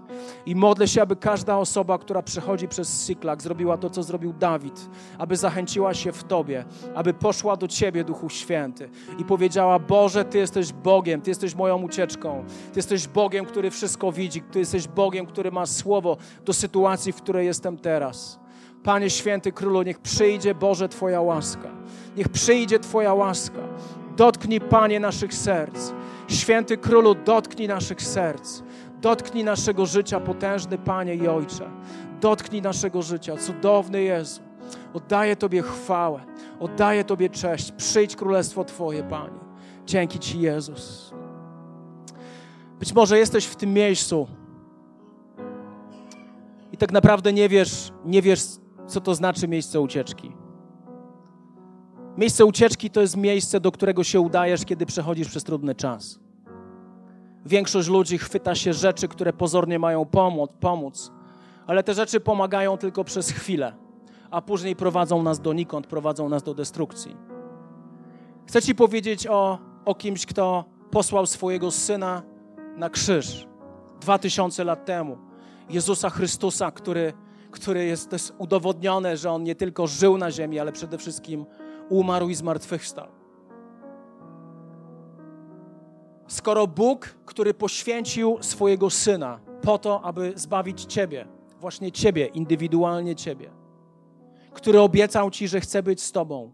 I 0.46 0.56
modlę 0.56 0.88
się, 0.88 1.02
aby 1.02 1.16
każda 1.16 1.58
osoba, 1.58 1.98
która 1.98 2.22
przechodzi 2.22 2.68
przez 2.68 3.06
Siklak, 3.06 3.42
zrobiła 3.42 3.78
to, 3.78 3.90
co 3.90 4.02
zrobił 4.02 4.32
Dawid, 4.32 4.90
aby 5.18 5.36
zachęciła 5.36 5.94
się 5.94 6.12
w 6.12 6.24
Tobie, 6.24 6.64
aby 6.94 7.14
poszła 7.14 7.56
do 7.56 7.68
Ciebie, 7.68 8.04
Duchu 8.04 8.28
Święty, 8.28 8.90
i 9.18 9.24
powiedziała: 9.24 9.78
Boże, 9.78 10.24
Ty 10.24 10.38
jesteś 10.38 10.72
Bogiem, 10.72 11.20
Ty 11.20 11.30
jesteś 11.30 11.54
moją 11.54 11.82
ucieczką, 11.82 12.44
Ty 12.72 12.78
jesteś 12.78 13.08
Bogiem, 13.08 13.44
który 13.44 13.70
wszystko 13.70 14.12
widzi, 14.12 14.42
Ty 14.42 14.58
jesteś 14.58 14.88
Bogiem, 14.88 15.26
który 15.26 15.50
ma 15.50 15.66
słowo 15.66 16.16
do 16.44 16.52
sytuacji, 16.52 17.12
w 17.12 17.16
której 17.16 17.46
jestem 17.46 17.78
teraz. 17.78 18.40
Panie 18.82 19.10
Święty 19.10 19.52
Królu, 19.52 19.82
niech 19.82 19.98
przyjdzie 19.98 20.54
Boże 20.54 20.88
Twoja 20.88 21.20
łaska. 21.20 21.68
Niech 22.16 22.28
przyjdzie 22.28 22.78
Twoja 22.78 23.14
łaska. 23.14 23.62
Dotknij, 24.16 24.60
Panie, 24.60 25.00
naszych 25.00 25.34
serc. 25.34 25.92
Święty 26.28 26.76
Królu, 26.76 27.14
dotknij 27.14 27.68
naszych 27.68 28.02
serc. 28.02 28.62
Dotknij 29.02 29.44
naszego 29.44 29.86
życia, 29.86 30.20
potężny 30.20 30.78
Panie 30.78 31.14
i 31.14 31.28
Ojcze. 31.28 31.70
Dotknij 32.20 32.62
naszego 32.62 33.02
życia, 33.02 33.36
cudowny 33.36 34.02
Jezu. 34.02 34.40
Oddaję 34.94 35.36
Tobie 35.36 35.62
chwałę, 35.62 36.20
oddaję 36.60 37.04
Tobie 37.04 37.30
cześć. 37.30 37.72
Przyjdź 37.72 38.16
królestwo 38.16 38.64
Twoje, 38.64 39.02
Panie. 39.02 39.38
Dzięki 39.86 40.18
Ci, 40.18 40.40
Jezus. 40.40 41.12
Być 42.78 42.92
może 42.92 43.18
jesteś 43.18 43.44
w 43.44 43.56
tym 43.56 43.72
miejscu 43.72 44.26
i 46.72 46.76
tak 46.76 46.92
naprawdę 46.92 47.32
nie 47.32 47.48
wiesz, 47.48 47.92
nie 48.04 48.22
wiesz, 48.22 48.40
co 48.86 49.00
to 49.00 49.14
znaczy 49.14 49.48
miejsce 49.48 49.80
ucieczki. 49.80 50.32
Miejsce 52.16 52.44
ucieczki 52.44 52.90
to 52.90 53.00
jest 53.00 53.16
miejsce, 53.16 53.60
do 53.60 53.72
którego 53.72 54.04
się 54.04 54.20
udajesz, 54.20 54.64
kiedy 54.64 54.86
przechodzisz 54.86 55.28
przez 55.28 55.44
trudny 55.44 55.74
czas. 55.74 56.21
Większość 57.46 57.88
ludzi 57.88 58.18
chwyta 58.18 58.54
się 58.54 58.72
rzeczy, 58.72 59.08
które 59.08 59.32
pozornie 59.32 59.78
mają 59.78 60.04
pomóc, 60.04 60.50
pomóc, 60.60 61.12
ale 61.66 61.82
te 61.82 61.94
rzeczy 61.94 62.20
pomagają 62.20 62.76
tylko 62.76 63.04
przez 63.04 63.30
chwilę, 63.30 63.72
a 64.30 64.42
później 64.42 64.76
prowadzą 64.76 65.22
nas 65.22 65.40
donikąd, 65.40 65.86
prowadzą 65.86 66.28
nas 66.28 66.42
do 66.42 66.54
destrukcji. 66.54 67.16
Chcę 68.46 68.62
Ci 68.62 68.74
powiedzieć 68.74 69.26
o, 69.26 69.58
o 69.84 69.94
kimś, 69.94 70.26
kto 70.26 70.64
posłał 70.90 71.26
swojego 71.26 71.70
syna 71.70 72.22
na 72.76 72.90
krzyż 72.90 73.46
dwa 74.00 74.18
tysiące 74.18 74.64
lat 74.64 74.84
temu. 74.84 75.18
Jezusa 75.70 76.10
Chrystusa, 76.10 76.70
który, 76.70 77.12
który 77.50 77.84
jest, 77.84 78.12
jest 78.12 78.34
udowodnione, 78.38 79.16
że 79.16 79.30
On 79.30 79.42
nie 79.42 79.54
tylko 79.54 79.86
żył 79.86 80.18
na 80.18 80.30
ziemi, 80.30 80.58
ale 80.58 80.72
przede 80.72 80.98
wszystkim 80.98 81.46
umarł 81.88 82.28
i 82.28 82.34
zmartwychwstał. 82.34 83.21
Skoro 86.32 86.66
Bóg, 86.66 87.14
który 87.26 87.54
poświęcił 87.54 88.38
swojego 88.40 88.90
syna 88.90 89.40
po 89.62 89.78
to, 89.78 90.02
aby 90.04 90.32
zbawić 90.36 90.84
Ciebie, 90.84 91.26
właśnie 91.60 91.92
Ciebie, 91.92 92.26
indywidualnie 92.26 93.16
Ciebie, 93.16 93.50
który 94.52 94.80
obiecał 94.80 95.30
Ci, 95.30 95.48
że 95.48 95.60
chce 95.60 95.82
być 95.82 96.02
z 96.02 96.12
Tobą, 96.12 96.50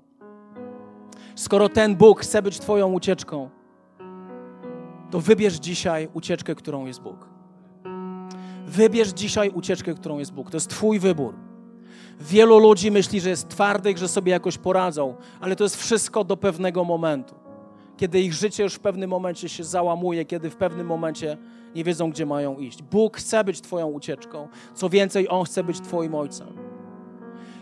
skoro 1.35 1.69
ten 1.69 1.97
Bóg 1.97 2.21
chce 2.21 2.43
być 2.43 2.59
Twoją 2.59 2.93
ucieczką, 2.93 3.51
to 5.11 5.21
wybierz 5.21 5.55
dzisiaj 5.55 6.09
ucieczkę, 6.15 6.55
którą 6.55 6.87
jest 6.87 7.01
Bóg. 7.01 7.29
Wybierz 8.67 9.09
dzisiaj 9.09 9.51
ucieczkę, 9.51 9.95
którą 9.95 10.19
jest 10.19 10.33
Bóg. 10.33 10.51
To 10.51 10.57
jest 10.57 10.71
Twój 10.71 10.99
wybór. 10.99 11.35
Wielu 12.21 12.59
ludzi 12.59 12.91
myśli, 12.91 13.21
że 13.21 13.31
jest 13.31 13.49
twardych, 13.49 13.99
że 13.99 14.09
sobie 14.09 14.33
jakoś 14.33 14.59
poradzą, 14.59 15.15
ale 15.41 15.57
to 15.57 15.65
jest 15.65 15.77
wszystko 15.77 16.25
do 16.25 16.37
pewnego 16.37 16.85
momentu. 16.85 17.35
Kiedy 17.99 18.21
ich 18.21 18.35
życie 18.35 18.63
już 18.63 18.75
w 18.75 18.81
pewnym 18.81 19.11
momencie 19.11 19.49
się 19.49 19.65
załamuje, 19.65 20.25
kiedy 20.25 20.51
w 20.51 20.57
pewnym 20.57 20.87
momencie 20.87 21.37
nie 21.75 21.85
wiedzą, 21.85 22.11
gdzie 22.11 22.27
mają 22.27 22.59
iść. 22.59 22.83
Bóg 22.83 23.17
chce 23.17 23.45
być 23.45 23.61
Twoją 23.61 23.87
ucieczką. 23.87 24.49
Co 24.75 24.89
więcej, 24.89 25.29
On 25.31 25.45
chce 25.45 25.65
być 25.65 25.81
Twoim 25.81 26.15
Ojcem. 26.15 26.49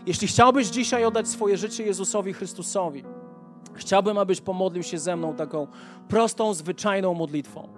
Jeśli 0.05 0.27
chciałbyś 0.27 0.67
dzisiaj 0.67 1.05
oddać 1.05 1.27
swoje 1.27 1.57
życie 1.57 1.83
Jezusowi 1.83 2.33
Chrystusowi, 2.33 3.03
chciałbym, 3.73 4.17
abyś 4.17 4.41
pomodlił 4.41 4.83
się 4.83 4.99
ze 4.99 5.15
mną 5.15 5.35
taką 5.35 5.67
prostą, 6.07 6.53
zwyczajną 6.53 7.13
modlitwą. 7.13 7.69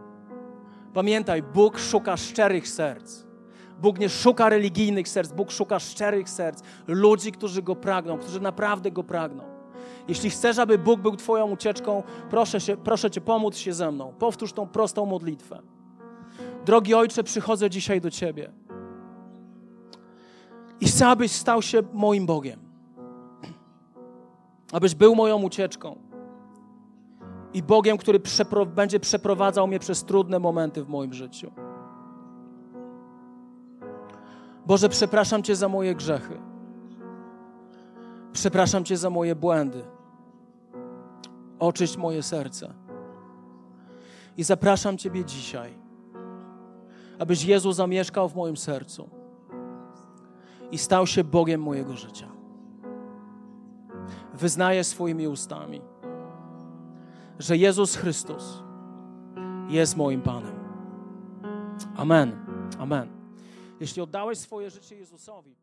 Pamiętaj, 0.94 1.44
Bóg 1.44 1.80
szuka 1.80 2.18
szczerych 2.18 2.68
serc. 2.68 3.24
Bóg 3.82 4.00
nie 4.00 4.10
szuka 4.10 4.50
religijnych 4.50 5.08
serc, 5.10 5.32
Bóg 5.32 5.52
szuka 5.52 5.80
szczerych 5.80 6.30
serc, 6.30 6.62
ludzi, 6.88 7.32
którzy 7.32 7.62
Go 7.62 7.76
pragną, 7.76 8.18
którzy 8.18 8.40
naprawdę 8.40 8.92
Go 8.92 9.04
pragną. 9.04 9.59
Jeśli 10.08 10.30
chcesz, 10.30 10.58
aby 10.58 10.78
Bóg 10.78 11.02
był 11.02 11.16
Twoją 11.16 11.52
ucieczką, 11.52 12.04
proszę, 12.30 12.62
się, 12.62 12.78
proszę 12.78 13.12
Cię, 13.12 13.22
pomóc 13.22 13.58
się 13.58 13.74
ze 13.74 13.92
mną. 13.92 14.14
Powtórz 14.20 14.54
tą 14.54 14.68
prostą 14.68 15.06
modlitwę. 15.06 15.62
Drogi 16.66 16.94
Ojcze, 16.94 17.24
przychodzę 17.24 17.70
dzisiaj 17.70 18.02
do 18.02 18.12
Ciebie. 18.12 18.52
I 20.82 20.86
chcę, 20.86 21.08
abyś 21.08 21.32
stał 21.32 21.62
się 21.62 21.82
moim 21.94 22.26
Bogiem. 22.26 22.60
Abyś 24.72 24.96
był 24.96 25.16
moją 25.16 25.44
ucieczką. 25.44 25.96
I 27.54 27.64
Bogiem, 27.64 27.98
który 27.98 28.20
przepro 28.20 28.66
będzie 28.66 29.00
przeprowadzał 29.00 29.68
mnie 29.68 29.80
przez 29.80 30.04
trudne 30.04 30.40
momenty 30.40 30.84
w 30.84 30.90
moim 30.90 31.14
życiu. 31.14 31.52
Boże, 34.66 34.90
przepraszam 34.90 35.44
Cię 35.44 35.56
za 35.56 35.70
moje 35.70 35.96
grzechy. 35.96 36.49
Przepraszam 38.34 38.86
Cię 38.86 38.98
za 38.98 39.10
moje 39.10 39.36
błędy. 39.36 39.84
Oczyść 41.60 41.98
moje 41.98 42.24
serce. 42.24 42.74
I 44.38 44.44
zapraszam 44.44 44.98
Ciebie 44.98 45.26
dzisiaj, 45.26 45.74
abyś 47.20 47.44
Jezu 47.44 47.72
zamieszkał 47.72 48.30
w 48.30 48.36
moim 48.36 48.58
sercu 48.58 49.10
i 50.72 50.78
stał 50.78 51.08
się 51.08 51.24
Bogiem 51.24 51.62
mojego 51.62 51.98
życia. 51.98 52.28
Wyznaję 54.34 54.84
swoimi 54.84 55.28
ustami, 55.28 55.82
że 57.40 57.58
Jezus 57.58 57.96
Chrystus 57.96 58.64
jest 59.70 59.98
moim 59.98 60.22
Panem. 60.22 60.60
Amen. 61.98 62.46
Amen. 62.80 63.08
Jeśli 63.80 64.02
oddałeś 64.02 64.38
swoje 64.38 64.70
życie 64.70 64.96
Jezusowi, 64.96 65.56